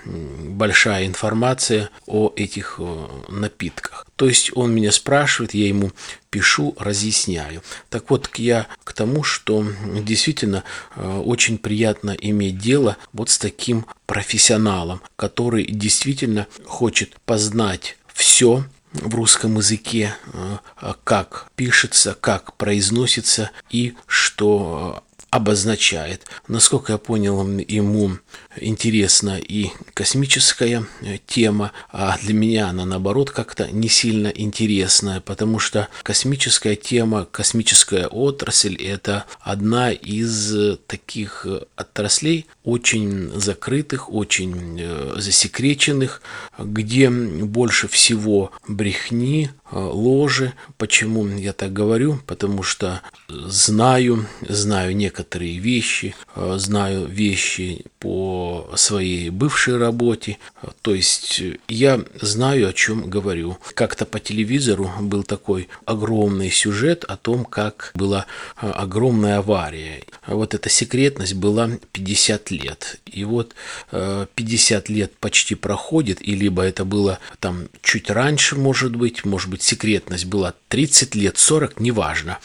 большая 0.50 1.06
информация 1.06 1.90
о 2.06 2.32
этих 2.36 2.80
напитках. 3.28 4.06
То 4.16 4.26
есть 4.26 4.50
он 4.54 4.74
меня 4.74 4.92
спрашивает, 4.92 5.54
я 5.54 5.68
ему 5.68 5.92
пишу, 6.30 6.74
разъясняю. 6.78 7.62
Так 7.90 8.10
вот, 8.10 8.30
я 8.36 8.66
к 8.84 8.92
тому, 8.92 9.22
что 9.22 9.66
действительно 10.02 10.64
очень 10.96 11.58
приятно 11.58 12.10
иметь 12.18 12.58
дело 12.58 12.96
вот 13.12 13.30
с 13.30 13.38
таким 13.38 13.86
профессионалом, 14.06 15.00
который 15.16 15.66
действительно 15.66 16.46
хочет 16.64 17.16
познать 17.24 17.96
все 18.12 18.64
в 19.02 19.14
русском 19.14 19.56
языке, 19.56 20.14
э, 20.32 20.94
как 21.04 21.50
пишется, 21.56 22.16
как 22.20 22.54
произносится 22.54 23.50
и 23.70 23.94
что 24.06 25.02
обозначает. 25.30 26.26
Насколько 26.48 26.92
я 26.92 26.98
понял, 26.98 27.46
ему 27.58 28.18
интересна 28.56 29.38
и 29.38 29.70
космическая 29.92 30.86
э, 31.02 31.18
тема, 31.26 31.72
а 31.90 32.16
для 32.22 32.32
меня 32.32 32.68
она 32.68 32.84
наоборот 32.84 33.30
как-то 33.30 33.70
не 33.70 33.88
сильно 33.88 34.28
интересная, 34.28 35.20
потому 35.20 35.58
что 35.58 35.88
космическая 36.02 36.76
тема, 36.76 37.26
космическая 37.30 38.06
отрасль– 38.06 38.76
это 38.82 39.26
одна 39.40 39.92
из 39.92 40.78
таких 40.86 41.46
отраслей, 41.74 42.46
очень 42.64 43.30
закрытых, 43.38 44.12
очень 44.12 44.78
э, 44.80 45.14
засекреченных, 45.16 46.22
где 46.58 47.10
больше 47.10 47.88
всего 47.88 48.52
брехни, 48.66 49.50
э, 49.65 49.65
ложи. 49.70 50.52
Почему 50.78 51.26
я 51.26 51.52
так 51.52 51.72
говорю? 51.72 52.20
Потому 52.26 52.62
что 52.62 53.02
знаю, 53.28 54.26
знаю 54.42 54.96
некоторые 54.96 55.58
вещи, 55.58 56.14
знаю 56.34 57.06
вещи 57.06 57.84
по 57.98 58.70
своей 58.76 59.30
бывшей 59.30 59.78
работе. 59.78 60.38
То 60.82 60.94
есть 60.94 61.42
я 61.68 62.00
знаю, 62.20 62.68
о 62.68 62.72
чем 62.72 63.08
говорю. 63.08 63.58
Как-то 63.74 64.06
по 64.06 64.20
телевизору 64.20 64.90
был 65.00 65.22
такой 65.22 65.68
огромный 65.84 66.50
сюжет 66.50 67.04
о 67.04 67.16
том, 67.16 67.44
как 67.44 67.90
была 67.94 68.26
огромная 68.56 69.38
авария. 69.38 70.04
Вот 70.26 70.54
эта 70.54 70.68
секретность 70.68 71.34
была 71.34 71.70
50 71.92 72.50
лет. 72.50 73.00
И 73.06 73.24
вот 73.24 73.54
50 73.90 74.84
а, 74.88 74.92
лет 74.92 75.16
почти 75.18 75.54
проходит, 75.54 76.18
и 76.20 76.34
либо 76.34 76.62
это 76.62 76.84
было 76.84 77.18
там 77.40 77.68
чуть 77.82 78.10
раньше, 78.10 78.56
может 78.56 78.94
быть, 78.94 79.24
может 79.24 79.48
быть, 79.48 79.55
секретность 79.62 80.26
была 80.26 80.54
30 80.68 81.14
лет, 81.14 81.38
40, 81.38 81.80
неважно. 81.80 82.38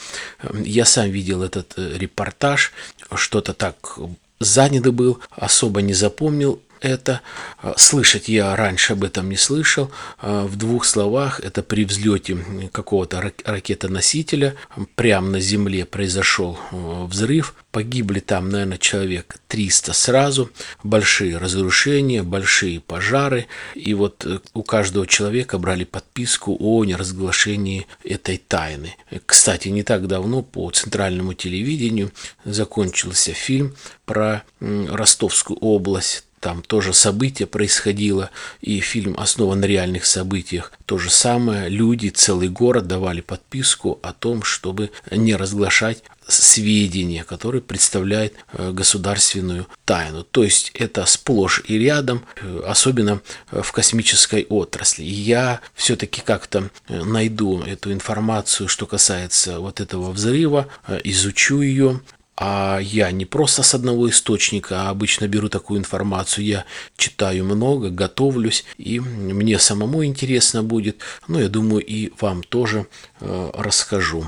Я 0.54 0.86
сам 0.86 1.10
видел 1.10 1.44
этот 1.44 1.74
э, 1.78 1.98
репортаж, 1.98 2.72
что-то 3.16 3.54
так 3.54 3.98
занят 4.40 4.92
был, 4.94 5.20
особо 5.32 5.82
не 5.82 5.94
запомнил 5.94 6.62
это. 6.82 7.22
А, 7.60 7.76
слышать 7.78 8.28
я 8.28 8.56
раньше 8.56 8.94
об 8.94 9.04
этом 9.04 9.30
не 9.30 9.38
слышал. 9.38 9.92
А, 10.20 10.46
в 10.46 10.58
двух 10.58 10.86
словах, 10.86 11.40
это 11.40 11.64
при 11.64 11.86
взлете 11.86 12.38
какого-то 12.72 13.32
ракетоносителя 13.46 14.56
прямо 14.96 15.30
на 15.30 15.40
Земле 15.40 15.86
произошел 15.86 16.60
а, 16.72 17.06
взрыв. 17.06 17.56
Погибли 17.72 18.20
там, 18.20 18.50
наверное, 18.50 18.78
человек 18.78 19.38
300 19.48 19.94
сразу. 19.94 20.50
Большие 20.84 21.38
разрушения, 21.38 22.24
большие 22.24 22.82
пожары. 22.82 23.48
И 23.76 23.94
вот 23.94 24.26
э, 24.26 24.40
у 24.54 24.64
каждого 24.64 25.08
человека 25.08 25.58
брали 25.58 25.86
подписку 25.86 26.58
о 26.60 26.84
неразглашении 26.84 27.88
этой 28.04 28.38
тайны. 28.38 28.96
Кстати, 29.26 29.70
не 29.70 29.84
так 29.84 30.08
давно 30.08 30.42
по 30.42 30.70
центральному 30.72 31.34
телевидению 31.34 32.12
закончился 32.44 33.34
фильм 33.34 33.76
про 34.06 34.44
Ростовскую 34.60 35.58
область 35.60 36.26
там 36.42 36.64
тоже 36.64 36.94
событие 36.94 37.48
происходило, 37.48 38.32
и 38.60 38.80
фильм 38.82 39.16
основан 39.18 39.62
на 39.62 39.66
реальных 39.66 40.06
событиях. 40.06 40.74
То 40.86 40.98
же 40.98 41.10
самое, 41.10 41.70
люди, 41.70 42.10
целый 42.10 42.50
город 42.50 42.88
давали 42.88 43.22
подписку 43.22 44.00
о 44.02 44.12
том, 44.12 44.44
чтобы 44.44 44.90
не 45.12 45.36
разглашать 45.36 46.04
сведения, 46.28 47.24
которые 47.24 47.62
представляют 47.62 48.34
э, 48.54 48.72
государственную 48.72 49.68
тайну. 49.86 50.24
То 50.24 50.44
есть 50.44 50.72
это 50.74 51.06
сплошь 51.06 51.62
и 51.68 51.78
рядом, 51.78 52.24
э, 52.42 52.62
особенно 52.66 53.22
в 53.52 53.72
космической 53.72 54.46
отрасли. 54.50 55.04
Я 55.04 55.62
все-таки 55.76 56.22
как-то 56.22 56.70
э, 56.88 57.04
найду 57.04 57.62
эту 57.62 57.92
информацию, 57.94 58.68
что 58.68 58.86
касается 58.86 59.60
вот 59.60 59.80
этого 59.80 60.12
взрыва, 60.12 60.68
изучу 61.04 61.62
ее, 61.62 62.02
а 62.44 62.80
я 62.80 63.12
не 63.12 63.26
просто 63.26 63.62
с 63.62 63.76
одного 63.76 64.10
источника, 64.10 64.82
а 64.82 64.90
обычно 64.90 65.28
беру 65.28 65.48
такую 65.48 65.80
информацию, 65.80 66.44
я 66.44 66.66
читаю 66.98 67.46
много, 67.46 67.92
готовлюсь, 67.92 68.66
и 68.80 69.00
мне 69.00 69.60
самому 69.60 70.04
интересно 70.04 70.64
будет, 70.64 70.98
но 71.28 71.40
я 71.40 71.50
думаю 71.50 71.86
и 71.86 72.12
вам 72.20 72.42
тоже 72.42 72.88
э, 73.20 73.52
расскажу. 73.54 74.26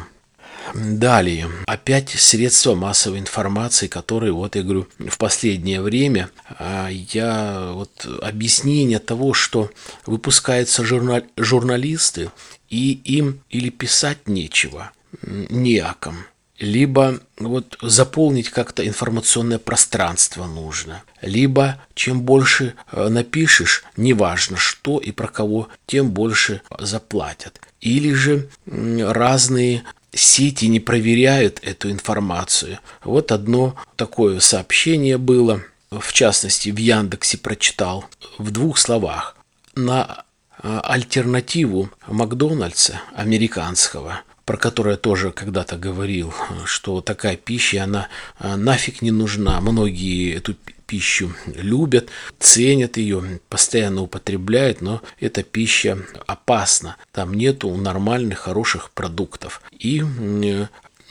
Далее, 0.75 1.49
опять 1.65 2.09
средства 2.09 2.75
массовой 2.75 3.17
информации, 3.17 3.87
которые, 3.87 4.31
вот 4.31 4.55
я 4.55 4.61
говорю, 4.61 4.87
в 4.99 5.17
последнее 5.17 5.81
время 5.81 6.29
а, 6.59 6.89
я 6.89 7.71
вот 7.73 8.05
объяснение 8.21 8.99
того, 8.99 9.33
что 9.33 9.71
выпускаются 10.05 10.85
журнал, 10.85 11.23
журналисты, 11.35 12.29
и 12.69 12.93
им 12.93 13.41
или 13.49 13.69
писать 13.69 14.27
нечего, 14.27 14.91
не 15.23 15.79
о 15.79 15.95
ком, 15.95 16.17
либо 16.59 17.19
вот 17.37 17.77
заполнить 17.81 18.49
как-то 18.49 18.87
информационное 18.87 19.59
пространство 19.59 20.45
нужно, 20.45 21.03
либо 21.21 21.81
чем 21.95 22.21
больше 22.21 22.75
э, 22.91 23.07
напишешь, 23.09 23.83
неважно 23.97 24.57
что 24.57 24.99
и 24.99 25.11
про 25.11 25.27
кого, 25.27 25.67
тем 25.87 26.11
больше 26.11 26.61
заплатят. 26.79 27.59
Или 27.81 28.13
же 28.13 28.49
разные 28.65 29.83
сети 30.13 30.65
не 30.65 30.79
проверяют 30.79 31.59
эту 31.63 31.91
информацию. 31.91 32.79
Вот 33.03 33.31
одно 33.31 33.75
такое 33.95 34.39
сообщение 34.39 35.17
было, 35.17 35.63
в 35.89 36.13
частности 36.13 36.69
в 36.69 36.77
Яндексе 36.77 37.37
прочитал, 37.37 38.05
в 38.37 38.51
двух 38.51 38.77
словах. 38.77 39.35
На 39.75 40.23
э, 40.61 40.79
альтернативу 40.83 41.89
Макдональдса 42.07 43.01
американского– 43.15 44.21
про 44.45 44.57
которое 44.57 44.97
тоже 44.97 45.31
когда-то 45.31 45.77
говорил, 45.77 46.33
что 46.65 47.01
такая 47.01 47.37
пища, 47.37 47.83
она 47.83 48.09
а, 48.37 48.57
нафиг 48.57 49.01
не 49.01 49.11
нужна. 49.11 49.59
Многие 49.61 50.35
эту 50.35 50.55
пищу 50.85 51.33
любят, 51.45 52.09
ценят 52.39 52.97
ее, 52.97 53.39
постоянно 53.49 54.01
употребляют, 54.01 54.81
но 54.81 55.01
эта 55.19 55.43
пища 55.43 55.97
опасна. 56.27 56.97
Там 57.11 57.33
нету 57.33 57.73
нормальных, 57.75 58.39
хороших 58.39 58.91
продуктов. 58.91 59.61
И 59.71 60.03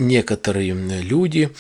некоторые 0.07 0.73
люди 1.03 1.51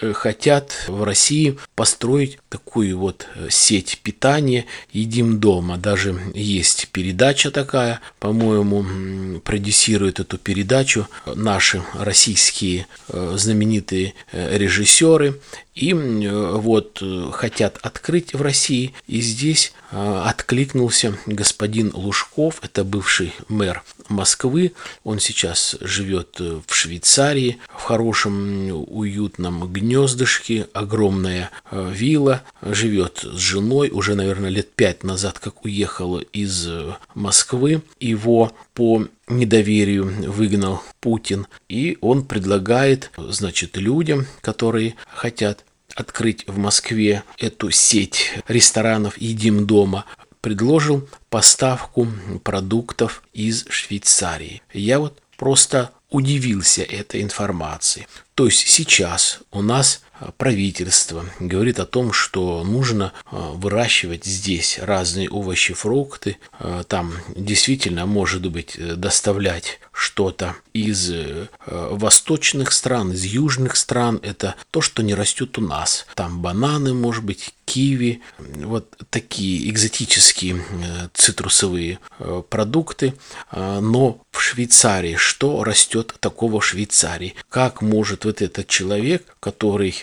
э, 0.00 0.12
хотят 0.12 0.84
в 0.88 1.02
России 1.04 1.58
построить 1.74 2.38
такую 2.48 2.98
вот 2.98 3.26
э, 3.34 3.48
сеть 3.50 4.00
питания 4.02 4.66
«Едим 4.92 5.40
дома». 5.40 5.78
Даже 5.78 6.18
есть 6.34 6.88
передача 6.92 7.50
такая, 7.50 8.00
по-моему, 8.18 9.40
продюсируют 9.40 10.20
эту 10.20 10.38
передачу 10.38 11.06
наши 11.26 11.82
российские 11.94 12.86
э, 13.08 13.34
знаменитые 13.36 14.14
режиссеры. 14.32 15.40
И 15.74 15.94
вот 15.94 17.02
хотят 17.32 17.78
открыть 17.82 18.34
в 18.34 18.42
России, 18.42 18.94
и 19.06 19.20
здесь 19.20 19.72
откликнулся 19.92 21.16
господин 21.26 21.90
Лужков, 21.94 22.60
это 22.62 22.84
бывший 22.84 23.32
мэр 23.48 23.82
Москвы, 24.08 24.72
он 25.04 25.20
сейчас 25.20 25.76
живет 25.80 26.38
в 26.40 26.74
Швейцарии, 26.74 27.58
в 27.68 27.82
хорошем 27.82 28.70
уютном 28.88 29.72
гнездышке, 29.72 30.68
огромная 30.72 31.50
э, 31.70 31.92
вилла, 31.92 32.42
живет 32.62 33.20
с 33.22 33.38
женой, 33.38 33.90
уже, 33.90 34.14
наверное, 34.14 34.50
лет 34.50 34.72
пять 34.72 35.04
назад, 35.04 35.38
как 35.38 35.64
уехала 35.64 36.20
из 36.20 36.66
э, 36.66 36.96
Москвы. 37.14 37.82
Его 37.98 38.52
по 38.74 39.06
недоверию 39.30 40.30
выгнал 40.30 40.82
Путин, 41.00 41.46
и 41.68 41.98
он 42.00 42.24
предлагает, 42.24 43.10
значит, 43.16 43.76
людям, 43.76 44.26
которые 44.40 44.94
хотят 45.06 45.64
открыть 45.94 46.46
в 46.46 46.58
Москве 46.58 47.24
эту 47.38 47.70
сеть 47.70 48.32
ресторанов 48.48 49.18
«Едим 49.18 49.66
дома», 49.66 50.04
предложил 50.40 51.08
поставку 51.28 52.08
продуктов 52.42 53.22
из 53.32 53.66
Швейцарии. 53.68 54.62
Я 54.72 54.98
вот 54.98 55.20
просто 55.36 55.90
удивился 56.10 56.82
этой 56.82 57.22
информации. 57.22 58.06
То 58.34 58.46
есть 58.46 58.66
сейчас 58.68 59.40
у 59.52 59.62
нас 59.62 60.02
правительство 60.36 61.24
говорит 61.38 61.78
о 61.78 61.86
том, 61.86 62.12
что 62.12 62.62
нужно 62.64 63.12
а, 63.26 63.52
выращивать 63.52 64.24
здесь 64.24 64.78
разные 64.80 65.28
овощи, 65.28 65.74
фрукты. 65.74 66.38
А, 66.58 66.84
там 66.84 67.12
действительно, 67.34 68.06
может 68.06 68.46
быть, 68.50 68.76
доставлять 68.96 69.80
что-то 69.92 70.56
из 70.72 71.10
э, 71.10 71.46
восточных 71.66 72.72
стран, 72.72 73.12
из 73.12 73.24
южных 73.24 73.76
стран. 73.76 74.18
Это 74.22 74.54
то, 74.70 74.80
что 74.80 75.02
не 75.02 75.14
растет 75.14 75.58
у 75.58 75.60
нас. 75.60 76.06
Там 76.14 76.40
бананы, 76.40 76.94
может 76.94 77.22
быть, 77.22 77.52
киви, 77.70 78.20
вот 78.38 78.96
такие 79.10 79.70
экзотические 79.70 80.56
э, 80.56 81.08
цитрусовые 81.14 81.98
э, 82.18 82.42
продукты. 82.48 83.14
Но 83.52 84.20
в 84.32 84.40
Швейцарии 84.40 85.16
что 85.16 85.62
растет 85.64 86.14
такого 86.20 86.60
в 86.60 86.66
Швейцарии? 86.66 87.34
Как 87.48 87.82
может 87.82 88.24
вот 88.24 88.42
этот 88.42 88.66
человек, 88.66 89.36
который 89.40 89.94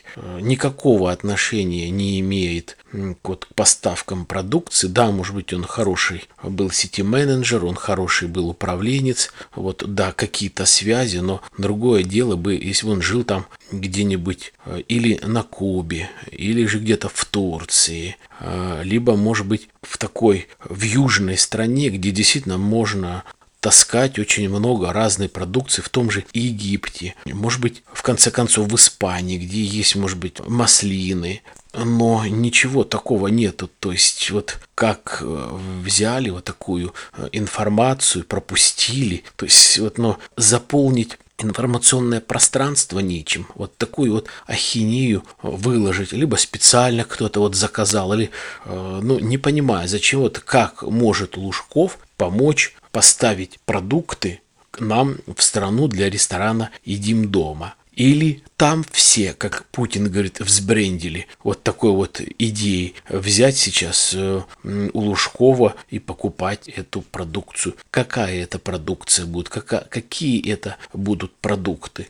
никакого 0.42 1.12
отношения 1.12 1.90
не 1.90 2.20
имеет 2.20 2.78
вот, 3.24 3.46
к 3.46 3.54
поставкам 3.54 4.26
продукции. 4.26 4.88
Да, 4.88 5.12
может 5.12 5.36
быть, 5.36 5.54
он 5.54 5.64
хороший 5.64 6.28
был 6.44 6.72
сети-менеджер, 6.72 7.66
он 7.66 7.76
хороший 7.76 8.28
был 8.28 8.50
управленец, 8.50 9.32
вот, 9.56 9.84
да, 9.86 10.12
какие-то 10.12 10.66
связи, 10.66 11.18
но 11.18 11.42
другое 11.58 12.04
дело 12.04 12.36
бы, 12.36 12.56
если 12.56 12.86
бы 12.86 12.94
он 12.94 13.02
жил 13.02 13.24
там 13.24 13.46
где-нибудь 13.72 14.54
э, 14.66 14.82
или 14.88 15.20
на 15.24 15.44
Кубе, 15.44 16.10
или 16.32 16.66
же 16.66 16.80
где-то 16.80 17.10
в 17.10 17.26
Турции, 17.26 18.18
э, 18.40 18.82
либо, 18.84 19.16
может 19.16 19.46
быть, 19.46 19.70
в 19.82 19.98
такой, 19.98 20.48
в 20.64 20.82
южной 20.82 21.38
стране, 21.38 21.90
где 21.90 22.12
действительно 22.12 22.58
можно 22.58 23.24
таскать 23.60 24.20
очень 24.20 24.50
много 24.50 24.94
разной 24.94 25.30
продукции 25.30 25.82
в 25.82 25.90
том 25.90 26.12
же 26.12 26.24
Египте, 26.32 27.16
может 27.26 27.60
быть, 27.60 27.84
в 27.92 28.04
конце 28.04 28.32
концов 28.32 28.72
в 28.72 28.76
Испании, 28.76 29.38
где 29.38 29.62
есть, 29.62 29.96
может 29.96 30.18
быть, 30.18 30.40
маслины, 30.48 31.42
но 31.74 32.26
ничего 32.26 32.84
такого 32.84 33.28
нету. 33.28 33.70
То 33.80 33.92
есть 33.92 34.32
вот 34.32 34.60
как 34.76 35.20
э, 35.22 35.60
взяли 35.84 36.30
вот 36.30 36.46
такую 36.46 36.94
информацию, 37.32 38.24
пропустили, 38.24 39.24
то 39.36 39.46
есть 39.46 39.80
вот, 39.80 39.98
но 39.98 40.18
заполнить 40.38 41.18
информационное 41.38 42.20
пространство 42.20 43.00
нечем. 43.00 43.48
Вот 43.56 43.78
такую 43.78 44.12
вот 44.14 44.28
ахинею 44.46 45.24
выложить. 45.42 46.12
Либо 46.12 46.36
специально 46.36 47.04
кто-то 47.04 47.40
вот 47.40 47.56
заказал, 47.56 48.14
или, 48.14 48.32
э, 48.66 49.00
ну, 49.04 49.20
не 49.20 49.38
понимаю, 49.38 49.88
зачем 49.88 50.22
вот, 50.22 50.40
как 50.40 50.84
может 50.84 51.38
Лужков 51.38 52.00
помочь 52.18 52.76
поставить 52.92 53.60
продукты 53.66 54.42
нам 54.80 55.18
в 55.36 55.42
страну 55.42 55.88
для 55.88 56.10
ресторана 56.10 56.72
«Едим 56.84 57.30
дома». 57.30 57.76
Или 57.98 58.44
там 58.58 58.86
все, 58.92 59.34
как 59.34 59.66
Путин 59.72 60.12
говорит, 60.12 60.40
взбрендили 60.40 61.26
вот 61.44 61.64
такой 61.64 61.92
вот 61.92 62.22
идеей 62.22 62.94
взять 63.10 63.58
сейчас 63.58 64.14
э, 64.14 64.44
у 64.64 65.00
Лужкова 65.00 65.76
и 65.90 65.98
покупать 65.98 66.70
эту 66.70 67.02
продукцию. 67.02 67.76
Какая 67.90 68.44
это 68.44 68.60
продукция 68.60 69.26
будет, 69.26 69.50
какая, 69.50 69.82
какие 69.82 70.48
это 70.48 70.78
будут 70.94 71.34
продукты. 71.38 72.08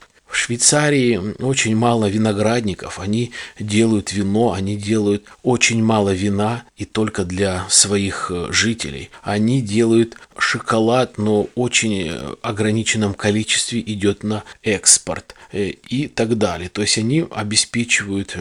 Швейцарии 0.47 1.19
очень 1.43 1.75
мало 1.75 2.05
виноградников, 2.05 2.99
они 2.99 3.33
делают 3.59 4.13
вино, 4.13 4.53
они 4.53 4.77
делают 4.77 5.25
очень 5.43 5.83
мало 5.83 6.13
вина 6.13 6.63
и 6.77 6.85
только 6.85 7.25
для 7.25 7.67
своих 7.67 8.31
э, 8.33 8.47
жителей. 8.49 9.09
Они 9.23 9.61
делают 9.61 10.15
шоколад, 10.37 11.17
но 11.17 11.49
очень 11.55 12.07
э, 12.07 12.35
ограниченном 12.41 13.13
количестве 13.13 13.81
идет 13.81 14.23
на 14.23 14.45
экспорт 14.63 15.35
э, 15.51 15.71
и 15.89 16.07
так 16.07 16.37
далее. 16.37 16.69
То 16.69 16.81
есть 16.81 16.97
они 16.97 17.25
обеспечивают 17.29 18.37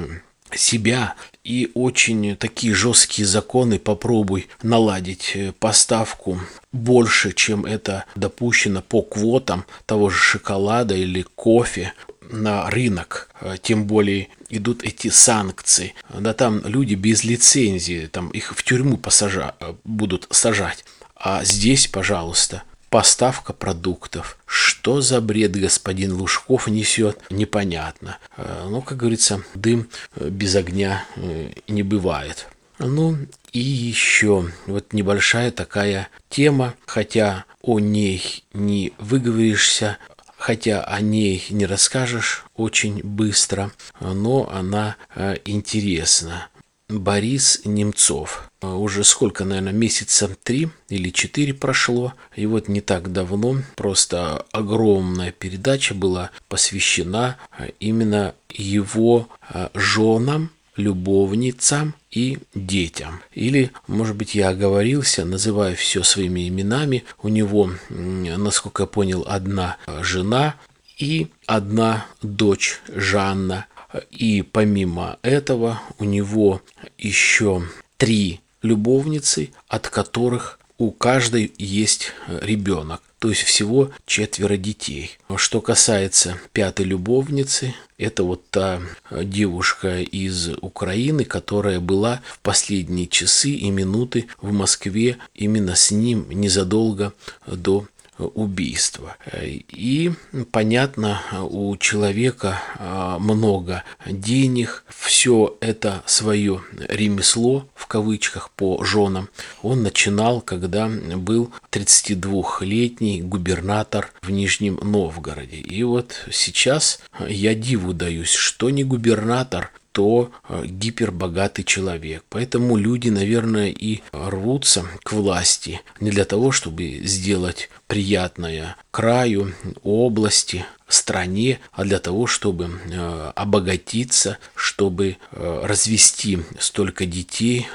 себя 0.55 1.16
и 1.47 1.71
очень 1.75 2.37
такие 2.37 2.75
жесткие 2.75 3.25
законы 3.25 3.79
попробуй 3.79 4.49
наладить 4.63 5.37
поставку 5.61 6.41
больше, 6.73 7.33
чем 7.33 7.65
это 7.65 8.05
допущено 8.17 8.83
по 8.83 9.01
квотам 9.03 9.65
того 9.87 10.11
же 10.11 10.19
шоколада 10.19 10.97
или 10.97 11.23
кофе 11.37 11.93
на 12.21 12.69
рынок, 12.69 13.31
тем 13.63 13.87
более 13.87 14.29
идут 14.51 14.83
эти 14.83 15.09
санкции. 15.09 15.95
Да 16.13 16.35
там 16.35 16.63
люди 16.67 16.95
без 16.95 17.23
лицензии, 17.23 18.09
там 18.11 18.31
их 18.31 18.53
в 18.57 18.65
тюрьму 18.65 18.97
посажа, 18.97 19.55
будут 19.85 20.27
сажать. 20.31 20.85
А 21.15 21.45
здесь, 21.45 21.87
пожалуйста, 21.87 22.65
поставка 22.97 23.53
продуктов. 23.53 24.39
Что 24.47 25.03
за 25.03 25.21
бред 25.21 25.55
господин 25.55 26.15
Лужков 26.15 26.67
несет, 26.67 27.21
непонятно. 27.29 28.17
Ну, 28.39 28.81
как 28.81 28.97
говорится, 28.97 29.43
дым 29.55 29.91
без 30.19 30.55
огня 30.55 31.05
э, 31.17 31.51
не 31.69 31.83
бывает. 31.83 32.49
Ну 32.79 33.19
и 33.53 33.61
еще 33.61 34.51
вот 34.65 34.95
небольшая 34.95 35.51
такая 35.51 36.09
тема, 36.31 36.73
хотя 36.87 37.45
о 37.61 37.81
ней 37.81 38.45
не 38.55 38.95
выговоришься, 38.97 39.99
хотя 40.39 40.83
о 40.83 40.99
ней 41.03 41.45
не 41.51 41.67
расскажешь 41.67 42.47
очень 42.55 43.03
быстро, 43.03 43.73
но 44.01 44.49
она 44.51 44.97
э, 45.15 45.37
интересна. 45.45 46.49
Борис 46.88 47.62
Немцов. 47.64 48.49
Уже 48.62 49.03
сколько, 49.03 49.44
наверное, 49.44 49.72
месяца 49.72 50.31
три 50.42 50.70
или 50.88 51.11
четыре 51.11 51.53
прошло. 51.53 52.14
И 52.37 52.46
вот 52.46 52.68
не 52.68 52.81
так 52.81 53.12
давно 53.12 53.62
просто 53.75 54.46
огромная 54.53 55.33
передача 55.33 55.94
была 55.94 56.31
посвящена 56.49 57.38
э, 57.59 57.70
именно 57.81 58.35
его 58.51 59.29
э, 59.53 59.68
женам, 59.75 60.51
любовницам 60.77 61.94
и 62.12 62.38
детям. 62.55 63.20
Или, 63.33 63.72
может 63.88 64.14
быть, 64.14 64.35
я 64.35 64.51
оговорился, 64.51 65.25
называя 65.25 65.75
все 65.75 66.05
своими 66.05 66.49
именами. 66.49 67.05
У 67.20 67.29
него, 67.29 67.70
насколько 67.88 68.85
я 68.85 68.87
понял, 68.87 69.25
одна 69.27 69.79
жена 70.03 70.55
и 70.99 71.29
одна 71.46 72.07
дочь 72.22 72.81
Жанна. 72.94 73.66
И 74.11 74.43
помимо 74.43 75.19
этого 75.23 75.81
у 75.99 76.05
него 76.05 76.63
еще 76.99 77.63
три 77.97 78.41
любовницы, 78.63 79.51
от 79.69 79.89
которых 79.89 80.59
у 80.79 80.91
каждой 80.91 81.53
есть 81.59 82.13
ребенок 82.29 83.03
то 83.19 83.31
есть 83.31 83.43
всего 83.43 83.91
четверо 84.05 84.57
детей. 84.57 85.19
Что 85.37 85.61
касается 85.61 86.39
пятой 86.53 86.85
любовницы, 86.85 87.75
это 87.99 88.25
вот 88.25 88.49
та 88.51 88.81
девушка 89.11 90.01
из 90.01 90.51
Украины, 90.61 91.25
которая 91.25 91.81
была 91.81 92.21
в 92.27 92.41
последние 92.41 93.07
часы 93.07 93.51
и 93.51 93.71
минуты 93.71 94.27
в 94.41 94.53
Москве 94.53 95.17
именно 95.35 95.75
с 95.75 95.91
ним 95.91 96.27
незадолго 96.31 97.15
до 97.47 97.87
убийства. 98.19 99.17
И, 99.43 100.13
понятно, 100.51 101.21
у 101.49 101.77
человека 101.77 102.61
а, 102.79 103.19
много 103.19 103.85
денег, 104.07 104.85
все 104.89 105.57
это 105.61 106.03
свое 106.07 106.63
ремесло, 106.89 107.69
в 107.75 107.87
кавычках, 107.87 108.51
по 108.51 108.83
женам, 108.85 109.29
он 109.63 109.83
начинал, 109.83 110.41
когда 110.41 110.89
был 110.89 111.53
32-летний 111.71 113.23
губернатор 113.23 114.13
в 114.23 114.31
Нижнем 114.31 114.79
Новгороде. 114.83 115.57
И 115.57 115.83
вот 115.83 116.27
сейчас 116.31 117.01
я 117.29 117.55
диву 117.55 117.93
даюсь, 117.93 118.33
что 118.33 118.71
не 118.71 118.85
губернатор, 118.85 119.71
то 119.97 120.31
э, 120.51 120.67
гипербогатый 120.67 121.65
человек. 121.65 122.23
Поэтому 122.29 122.77
люди, 122.77 123.09
наверное, 123.09 123.71
и 123.71 124.03
рвутся 124.13 124.85
к 125.03 125.13
власти 125.13 125.81
не 126.01 126.11
для 126.11 126.27
того, 126.27 126.53
чтобы 126.53 127.01
сделать 127.03 127.71
приятное 127.87 128.77
краю, 128.91 129.55
области, 129.83 130.67
стране, 130.87 131.61
а 131.73 131.85
для 131.85 131.99
того, 131.99 132.27
чтобы 132.27 132.69
э, 132.69 133.33
обогатиться, 133.35 134.37
чтобы 134.55 135.17
э, 135.33 135.61
развести 135.65 136.41
столько 136.61 137.07
детей, 137.07 137.67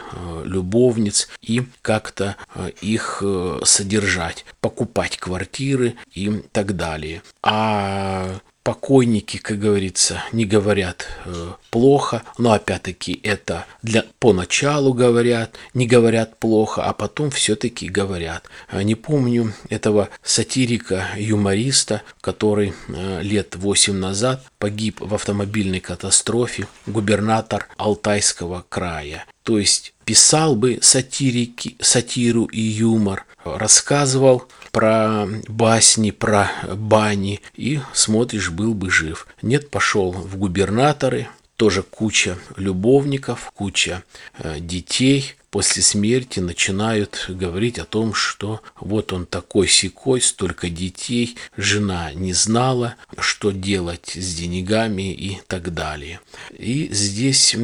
любовниц 0.46 1.28
и 1.42 1.64
как-то 1.82 2.36
их 2.82 3.24
содержать, 3.64 4.46
покупать 4.60 5.18
квартиры 5.18 5.96
и 6.14 6.44
так 6.52 6.76
далее. 6.76 7.24
А 7.42 8.42
покойники, 8.63 9.38
как 9.38 9.60
говорится, 9.60 10.24
не 10.32 10.45
говорят 10.45 11.08
э, 11.26 11.52
плохо, 11.69 12.24
но 12.38 12.52
опять-таки 12.52 13.19
это 13.24 13.65
для 13.82 14.06
поначалу 14.19 14.93
говорят, 14.93 15.56
не 15.74 15.88
говорят 15.88 16.38
плохо, 16.38 16.84
а 16.84 16.93
потом 16.93 17.32
все-таки 17.32 17.89
говорят. 17.89 18.45
А 18.69 18.84
не 18.84 18.95
помню 18.95 19.54
этого 19.69 20.10
сатирика, 20.24 21.08
юмориста, 21.17 22.04
который 22.21 22.74
э, 22.88 23.21
лет 23.24 23.56
восемь 23.56 23.95
назад 23.95 24.43
погиб 24.60 25.00
в 25.00 25.13
автомобильной 25.13 25.80
катастрофе, 25.80 26.67
губернатор 26.86 27.67
Алтайского 27.78 28.65
края. 28.69 29.26
То 29.43 29.58
есть 29.58 29.93
писал 30.12 30.58
бы 30.58 30.80
сатирики, 30.82 31.78
сатиру 31.80 32.43
и 32.43 32.60
юмор, 32.60 33.26
рассказывал 33.45 34.43
про 34.74 35.26
басни, 35.47 36.12
про 36.12 36.52
бани, 36.76 37.39
и 37.56 37.80
смотришь, 37.93 38.50
был 38.50 38.74
бы 38.74 38.91
жив. 38.91 39.26
Нет, 39.41 39.69
пошел 39.69 40.12
в 40.12 40.36
губернаторы, 40.36 41.30
тоже 41.56 41.82
куча 41.82 42.38
любовников, 42.58 43.54
куча 43.56 44.04
э, 44.38 44.60
детей, 44.60 45.36
после 45.52 45.84
смерти 45.84 46.40
начинают 46.40 47.26
говорить 47.28 47.78
о 47.78 47.86
том, 47.86 48.14
что 48.14 48.62
вот 48.80 49.14
он 49.14 49.26
такой 49.26 49.68
секой, 49.68 50.22
столько 50.22 50.70
детей, 50.70 51.38
жена 51.58 52.14
не 52.14 52.34
знала, 52.34 52.96
что 53.20 53.52
делать 53.52 54.14
с 54.16 54.34
деньгами 54.36 55.14
и 55.14 55.40
так 55.48 55.74
далее. 55.74 56.22
И 56.58 56.88
здесь 56.92 57.56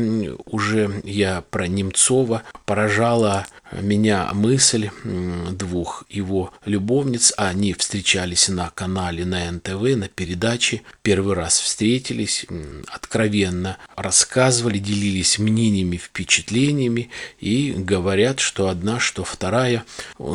уже 0.45 1.02
я 1.06 1.41
про 1.50 1.67
Немцова 1.67 2.43
поражала 2.65 3.47
меня 3.71 4.30
мысль 4.34 4.89
двух 5.04 6.06
его 6.10 6.54
любовниц. 6.65 7.34
Они 7.38 7.73
встречались 7.73 8.50
на 8.50 8.69
канале 8.69 9.26
на 9.26 9.52
НТВ, 9.52 9.95
на 9.95 10.08
передаче. 10.08 10.82
Первый 11.02 11.36
раз 11.36 11.60
встретились, 11.60 12.45
откровенно 12.88 13.78
рассказывали, 13.95 14.78
делились 14.78 15.39
мнениями, 15.39 15.97
впечатлениями 15.97 17.10
и 17.39 17.73
говорят, 17.78 18.40
что 18.40 18.70
одна, 18.70 19.00
что 19.00 19.24
вторая. 19.24 19.86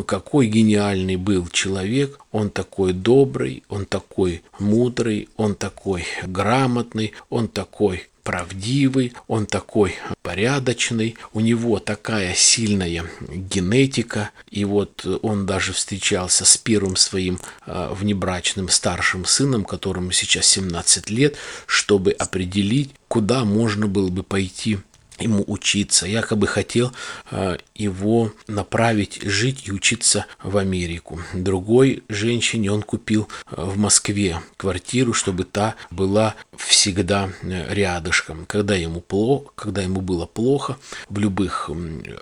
Какой 0.05 0.47
гениальный 0.47 1.15
был 1.15 1.47
человек, 1.47 2.19
он 2.31 2.49
такой 2.49 2.93
добрый, 2.93 3.63
он 3.69 3.85
такой 3.85 4.43
мудрый, 4.59 5.29
он 5.37 5.55
такой 5.55 6.05
грамотный, 6.25 7.13
он 7.29 7.47
такой 7.47 8.07
правдивый, 8.23 9.13
он 9.27 9.45
такой 9.45 9.95
порядочный, 10.21 11.17
у 11.33 11.41
него 11.41 11.79
такая 11.79 12.33
сильная 12.33 13.05
генетика, 13.29 14.31
и 14.49 14.65
вот 14.65 15.05
он 15.21 15.45
даже 15.45 15.73
встречался 15.73 16.45
с 16.45 16.57
первым 16.57 16.95
своим 16.95 17.39
э, 17.65 17.93
внебрачным 17.93 18.69
старшим 18.69 19.25
сыном, 19.25 19.65
которому 19.65 20.11
сейчас 20.11 20.47
17 20.47 21.09
лет, 21.09 21.35
чтобы 21.65 22.11
определить, 22.11 22.91
куда 23.09 23.43
можно 23.43 23.87
было 23.87 24.09
бы 24.09 24.23
пойти 24.23 24.79
ему 25.19 25.43
учиться, 25.47 26.07
якобы 26.07 26.47
хотел 26.47 26.91
э, 27.31 27.57
его 27.75 28.31
направить 28.47 29.21
жить 29.21 29.67
и 29.67 29.71
учиться 29.71 30.25
в 30.41 30.57
Америку. 30.57 31.19
Другой 31.33 32.03
женщине 32.09 32.71
он 32.71 32.81
купил 32.81 33.27
э, 33.45 33.55
в 33.57 33.77
Москве 33.77 34.41
квартиру, 34.57 35.13
чтобы 35.13 35.43
та 35.43 35.75
была 35.91 36.35
всегда 36.57 37.29
э, 37.41 37.73
рядышком. 37.73 38.45
Когда 38.45 38.75
ему 38.75 39.01
плохо, 39.01 39.51
когда 39.55 39.81
ему 39.81 40.01
было 40.01 40.25
плохо 40.25 40.77
в 41.09 41.19
любых 41.19 41.69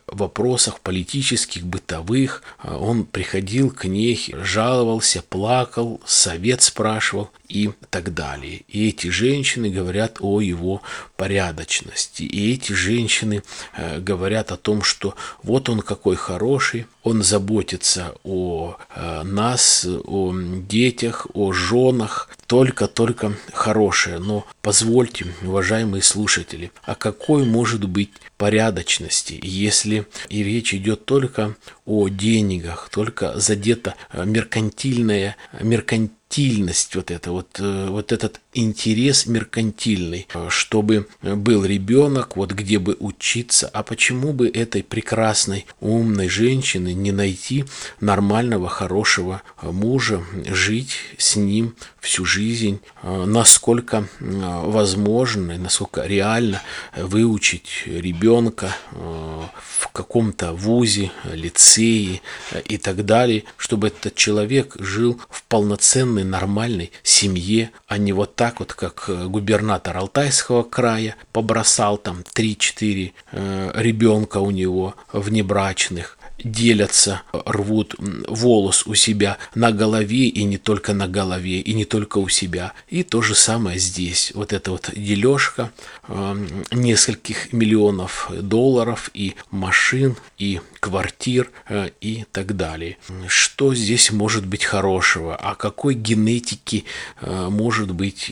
вопросах 0.08 0.80
политических, 0.82 1.66
бытовых, 1.66 2.44
он 2.64 3.06
приходил 3.06 3.72
к 3.72 3.86
ней, 3.86 4.34
жаловался, 4.44 5.22
плакал, 5.22 6.02
совет 6.06 6.62
спрашивал 6.62 7.30
и 7.52 7.72
так 7.90 8.14
далее. 8.14 8.62
И 8.68 8.88
эти 8.88 9.08
женщины 9.08 9.70
говорят 9.70 10.18
о 10.22 10.40
его 10.40 10.82
порядочности. 11.18 12.24
И 12.24 12.54
эти 12.54 12.72
женщины 12.72 13.44
э, 13.76 14.00
говорят 14.00 14.52
о 14.52 14.58
том, 14.58 14.84
что 14.84 15.16
вот 15.44 15.70
он 15.70 15.82
какой 15.82 16.16
хороший, 16.16 16.88
он 17.04 17.24
заботится 17.24 18.16
о 18.24 18.78
э, 18.96 19.24
нас, 19.24 19.86
о 19.86 20.34
детях, 20.68 21.28
о 21.34 21.52
женах, 21.52 22.30
только-только 22.48 23.34
хорошее. 23.54 24.20
Но 24.20 24.46
позвольте, 24.62 25.28
уважаемые 25.42 26.02
слушатели, 26.04 26.72
а 26.84 26.96
какой 26.96 27.46
может 27.46 27.88
быть 27.88 28.12
порядочности, 28.38 29.40
если 29.42 30.08
и 30.30 30.44
речь 30.44 30.74
идет 30.74 31.06
только 31.06 31.56
о 31.86 32.08
деньгах, 32.08 32.90
только 32.92 33.40
задета 33.40 33.96
меркантильная, 34.14 35.36
меркантильная 35.62 36.12
меркантильность, 36.32 36.96
вот 36.96 37.12
это 37.12 37.32
вот, 37.32 37.60
э, 37.60 37.88
вот 37.90 38.12
этот 38.12 38.40
интерес 38.54 39.26
меркантильный, 39.26 40.28
чтобы 40.50 41.08
был 41.22 41.66
ребенок, 41.66 42.36
вот 42.38 42.52
где 42.52 42.80
бы 42.80 42.96
учиться, 43.00 43.70
а 43.74 43.84
почему 43.84 44.34
бы 44.34 44.50
этой 44.50 44.84
прекрасной, 44.84 45.66
умной 45.80 46.30
женщины 46.30 46.94
не 46.94 47.12
найти 47.12 47.66
нормального, 48.00 48.70
хорошего 48.70 49.42
мужа, 49.62 50.24
жить 50.48 50.96
с 51.18 51.36
ним 51.36 51.76
всю 52.00 52.26
жизнь, 52.26 52.80
э, 53.04 53.26
насколько 53.26 54.08
э, 54.20 54.51
возможно, 54.62 55.58
насколько 55.58 56.06
реально 56.06 56.62
выучить 56.96 57.84
ребенка 57.86 58.76
в 58.92 59.88
каком-то 59.92 60.54
вузе, 60.54 61.12
лицее 61.32 62.22
и 62.66 62.78
так 62.78 63.06
далее, 63.06 63.44
чтобы 63.58 63.88
этот 63.88 64.16
человек 64.16 64.76
жил 64.80 65.20
в 65.30 65.44
полноценной, 65.44 66.24
нормальной 66.24 66.92
семье, 67.04 67.72
а 67.88 67.98
не 67.98 68.14
вот 68.14 68.36
так 68.36 68.60
вот, 68.60 68.74
как 68.74 69.10
губернатор 69.30 69.98
Алтайского 69.98 70.64
края 70.64 71.16
побросал 71.32 71.98
там 71.98 72.24
3-4 72.34 73.14
э, 73.32 73.72
ребенка 73.76 74.38
у 74.38 74.52
него 74.52 74.96
внебрачных, 75.14 76.18
делятся, 76.44 77.22
рвут 77.32 77.96
волос 78.28 78.88
у 78.88 78.96
себя 78.96 79.38
на 79.56 79.72
голове 79.72 80.28
и 80.28 80.44
не 80.44 80.58
только 80.58 80.94
на 80.94 81.08
голове, 81.08 81.60
и 81.60 81.74
не 81.74 81.86
только 81.86 82.18
у 82.18 82.30
себя. 82.30 82.74
И 82.90 83.04
то 83.04 83.22
же 83.22 83.36
самое 83.36 83.80
здесь. 83.80 84.32
Вот 84.36 84.54
эта 84.54 84.72
вот 84.72 84.92
дележка 84.96 85.72
э, 86.08 86.48
нескольких 86.72 87.54
миллионов 87.54 88.32
долларов 88.32 89.10
и 89.14 89.36
машин, 89.52 90.16
и 90.38 90.62
квартир 90.82 91.52
э, 91.70 91.92
и 92.02 92.26
так 92.34 92.58
далее. 92.58 92.98
Что 93.28 93.74
здесь 93.74 94.12
может 94.12 94.46
быть 94.46 94.66
хорошего? 94.66 95.36
О 95.38 95.56
какой 95.56 95.94
генетике 95.94 96.84
э, 97.22 97.48
может 97.50 97.92
быть 97.92 98.30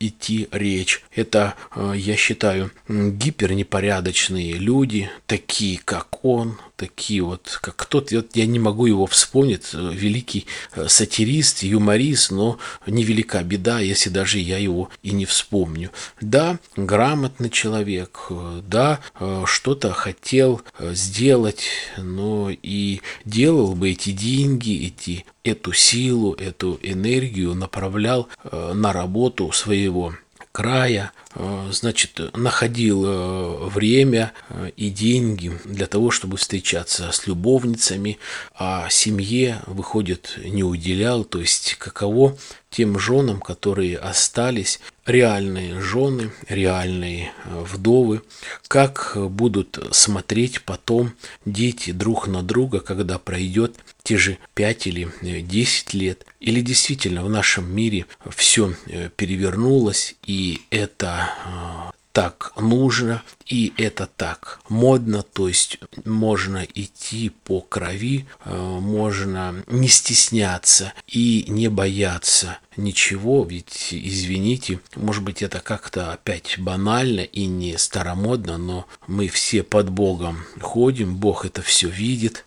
идти 0.00 0.48
речь. 0.50 1.04
Это, 1.14 1.54
э, 1.74 1.94
я 1.96 2.16
считаю, 2.16 2.70
гипернепорядочные 2.88 4.54
люди, 4.54 5.10
такие 5.26 5.78
как 5.84 6.24
он, 6.24 6.58
такие 6.76 7.22
вот, 7.22 7.58
как 7.62 7.76
кто-то, 7.76 8.16
вот 8.16 8.34
я 8.34 8.46
не 8.46 8.58
могу 8.58 8.86
его 8.86 9.06
вспомнить, 9.06 9.70
э, 9.72 9.90
великий 9.92 10.46
э, 10.74 10.88
сатирист, 10.88 11.62
юморист, 11.62 12.30
но 12.30 12.58
невелика 12.86 13.42
беда, 13.42 13.80
если 13.80 14.10
даже 14.10 14.38
я 14.38 14.58
его 14.58 14.90
и 15.02 15.10
не 15.10 15.26
вспомню. 15.26 15.90
Да, 16.20 16.58
грамотный 16.76 17.50
человек, 17.50 18.30
да, 18.66 19.00
что-то 19.44 19.92
хотел 19.92 20.62
сделать, 20.80 21.65
но 21.96 22.50
и 22.50 23.00
делал 23.24 23.74
бы 23.74 23.90
эти 23.90 24.10
деньги, 24.10 24.86
эти 24.86 25.24
эту 25.44 25.72
силу, 25.72 26.34
эту 26.34 26.78
энергию 26.82 27.54
направлял 27.54 28.28
э, 28.44 28.72
на 28.74 28.92
работу 28.92 29.52
своего 29.52 30.14
края, 30.52 31.12
э, 31.34 31.68
значит, 31.70 32.18
находил 32.34 33.04
э, 33.04 33.68
время 33.68 34.32
и 34.76 34.88
деньги 34.90 35.52
для 35.64 35.86
того, 35.86 36.10
чтобы 36.10 36.36
встречаться 36.38 37.12
с 37.12 37.26
любовницами, 37.26 38.18
а 38.54 38.88
семье, 38.88 39.60
выходит, 39.66 40.38
не 40.42 40.64
уделял, 40.64 41.24
то 41.24 41.40
есть 41.40 41.74
каково 41.74 42.36
тем 42.76 42.98
женам, 42.98 43.40
которые 43.40 43.96
остались, 43.96 44.80
реальные 45.06 45.80
жены, 45.80 46.30
реальные 46.46 47.32
э, 47.46 47.64
вдовы, 47.64 48.20
как 48.68 49.16
будут 49.16 49.78
смотреть 49.92 50.60
потом 50.60 51.14
дети 51.46 51.92
друг 51.92 52.28
на 52.28 52.42
друга, 52.42 52.80
когда 52.80 53.18
пройдет 53.18 53.76
те 54.02 54.18
же 54.18 54.36
5 54.52 54.86
или 54.88 55.08
10 55.22 55.94
э, 55.94 55.98
лет. 55.98 56.26
Или 56.38 56.60
действительно 56.60 57.24
в 57.24 57.30
нашем 57.30 57.74
мире 57.74 58.04
все 58.28 58.74
э, 58.88 59.08
перевернулось, 59.16 60.14
и 60.26 60.60
это 60.68 61.94
так 62.16 62.54
нужно, 62.56 63.22
и 63.44 63.74
это 63.76 64.06
так 64.06 64.60
модно, 64.70 65.22
то 65.22 65.48
есть 65.48 65.78
можно 66.06 66.66
идти 66.74 67.28
по 67.28 67.60
крови, 67.60 68.24
э, 68.46 68.56
можно 68.56 69.62
не 69.66 69.88
стесняться 69.88 70.94
и 71.06 71.44
не 71.46 71.68
бояться 71.68 72.56
ничего, 72.78 73.44
ведь, 73.44 73.88
извините, 73.92 74.80
может 74.94 75.24
быть, 75.24 75.42
это 75.42 75.60
как-то 75.60 76.12
опять 76.12 76.58
банально 76.58 77.20
и 77.20 77.44
не 77.44 77.76
старомодно, 77.76 78.56
но 78.56 78.86
мы 79.06 79.28
все 79.28 79.62
под 79.62 79.90
Богом 79.90 80.38
ходим, 80.58 81.16
Бог 81.16 81.44
это 81.44 81.60
все 81.60 81.90
видит, 81.90 82.46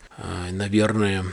наверное, 0.52 1.24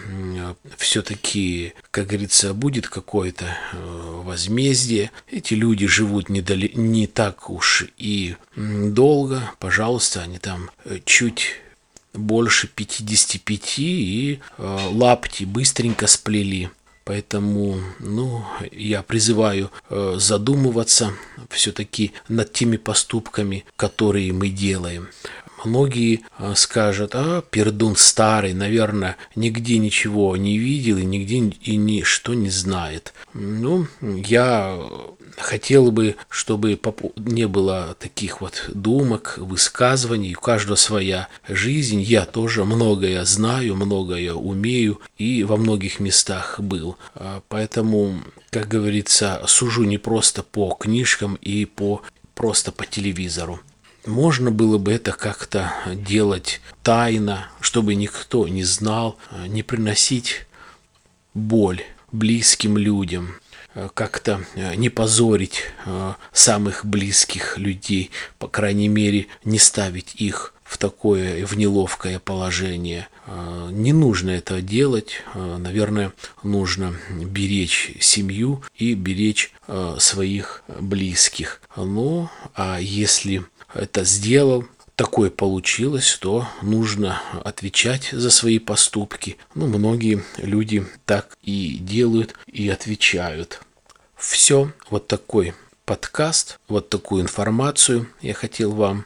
все-таки, 0.77 1.75
как 1.91 2.07
говорится, 2.07 2.55
будет 2.55 2.89
какое-то 2.89 3.45
э, 3.45 4.23
возмездие. 4.25 5.11
Эти 5.31 5.55
люди 5.55 5.87
живут 5.87 6.29
не, 6.29 6.43
дали, 6.43 6.71
не 6.75 7.07
так 7.07 7.51
уж 7.51 7.87
и 7.97 8.37
долго. 8.57 9.51
Пожалуйста, 9.59 10.23
они 10.23 10.39
там 10.39 10.71
э, 10.85 10.99
чуть 11.05 11.61
больше 12.13 12.69
55 12.69 13.79
и 13.79 14.41
э, 14.59 14.79
лапти 14.93 15.45
быстренько 15.45 16.07
сплели. 16.07 16.71
Поэтому, 17.05 17.79
ну, 18.01 18.45
я 18.73 19.05
призываю 19.05 19.71
задумываться 19.89 21.13
все-таки 21.51 22.13
над 22.29 22.53
теми 22.53 22.79
поступками, 22.79 23.65
которые 23.77 24.33
мы 24.33 24.49
делаем. 24.49 25.09
Многие 25.65 26.21
а, 26.39 26.55
скажут, 26.55 27.13
а, 27.15 27.43
пердун 27.43 27.97
старый, 27.97 28.53
наверное, 28.53 29.17
нигде 29.35 29.79
ничего 29.79 30.37
не 30.37 30.59
видел 30.59 30.99
и 30.99 31.05
нигде 31.05 31.37
и 31.37 31.77
ничто 31.77 32.35
не 32.35 32.51
знает. 32.51 33.15
Ну, 33.33 33.87
я 34.01 34.79
хотел 35.39 35.91
бы, 35.91 36.17
чтобы 36.29 36.79
не 37.17 37.47
было 37.47 37.97
таких 37.99 38.41
вот 38.41 38.65
думок, 38.69 39.35
высказываний. 39.39 40.35
У 40.35 40.41
каждого 40.41 40.77
своя 40.77 41.29
жизнь. 41.49 42.01
Я 42.01 42.27
тоже 42.27 42.65
многое 42.65 43.25
знаю, 43.25 43.77
многое 43.77 44.35
умею 44.35 45.01
и 45.19 45.45
во 45.45 45.57
многих 45.57 46.01
местах 46.01 46.61
был. 46.61 46.97
А, 47.15 47.43
поэтому, 47.49 48.23
как 48.51 48.69
говорится, 48.69 49.43
сужу 49.47 49.85
не 49.85 49.99
просто 49.99 50.43
по 50.43 50.75
книжкам 50.75 51.37
и 51.41 51.65
по 51.65 52.03
просто 52.35 52.71
по 52.71 52.85
телевизору. 52.85 53.61
Можно 54.07 54.53
было 54.53 54.79
бы 54.79 54.93
это 54.93 55.13
как-то 55.13 55.73
делать 55.93 56.61
тайно, 56.85 57.49
чтобы 57.61 57.97
никто 57.97 58.47
не 58.47 58.63
знал, 58.63 59.19
не 59.49 59.65
приносить 59.65 60.47
боль 61.35 61.83
близким 62.13 62.79
людям, 62.79 63.35
как-то 63.95 64.45
не 64.77 64.89
позорить 64.89 65.65
э, 65.85 66.15
самых 66.33 66.87
близких 66.87 67.59
людей, 67.59 68.11
по 68.39 68.49
крайней 68.49 68.89
мере, 68.89 69.27
не 69.45 69.59
ставить 69.59 70.15
их 70.15 70.55
в 70.65 70.79
такое, 70.79 71.45
в 71.45 71.57
неловкое 71.57 72.19
положение. 72.19 73.09
Э, 73.27 73.69
не 73.71 73.93
нужно 73.93 74.31
этого 74.31 74.61
делать. 74.61 75.23
Э, 75.35 75.57
наверное, 75.59 76.13
нужно 76.43 76.95
беречь 77.11 77.93
семью 78.01 78.63
и 78.77 78.95
беречь 78.95 79.53
своих 79.99 80.63
близких. 80.69 81.61
Ну, 81.75 82.31
а 82.55 82.79
если 82.79 83.45
это 83.75 84.05
сделал, 84.05 84.65
такое 84.97 85.31
получилось, 85.31 86.17
то 86.21 86.49
нужно 86.63 87.21
отвечать 87.45 88.11
за 88.13 88.31
свои 88.31 88.59
поступки. 88.59 89.37
Ну, 89.55 89.67
многие 89.67 90.25
люди 90.39 90.87
так 91.05 91.37
и 91.43 91.77
делают 91.79 92.35
и 92.47 92.69
отвечают. 92.69 93.61
Все, 94.17 94.73
вот 94.91 95.07
такой 95.07 95.55
подкаст, 95.85 96.59
вот 96.69 96.89
такую 96.89 97.23
информацию 97.23 98.09
я 98.23 98.35
хотел 98.35 98.73
вам 98.73 99.05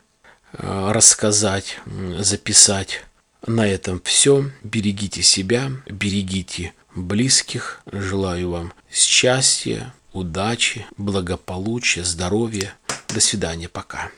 э, 0.53 0.93
рассказать, 0.93 1.79
записать. 2.19 3.05
На 3.47 3.67
этом 3.67 4.01
все. 4.05 4.51
Берегите 4.63 5.23
себя, 5.23 5.71
берегите 5.87 6.75
близких. 6.95 7.81
Желаю 7.91 8.51
вам 8.51 8.73
счастья, 8.93 9.95
удачи, 10.13 10.87
благополучия, 10.97 12.05
здоровья. 12.05 12.75
До 13.09 13.21
свидания, 13.21 13.69
пока. 13.69 14.11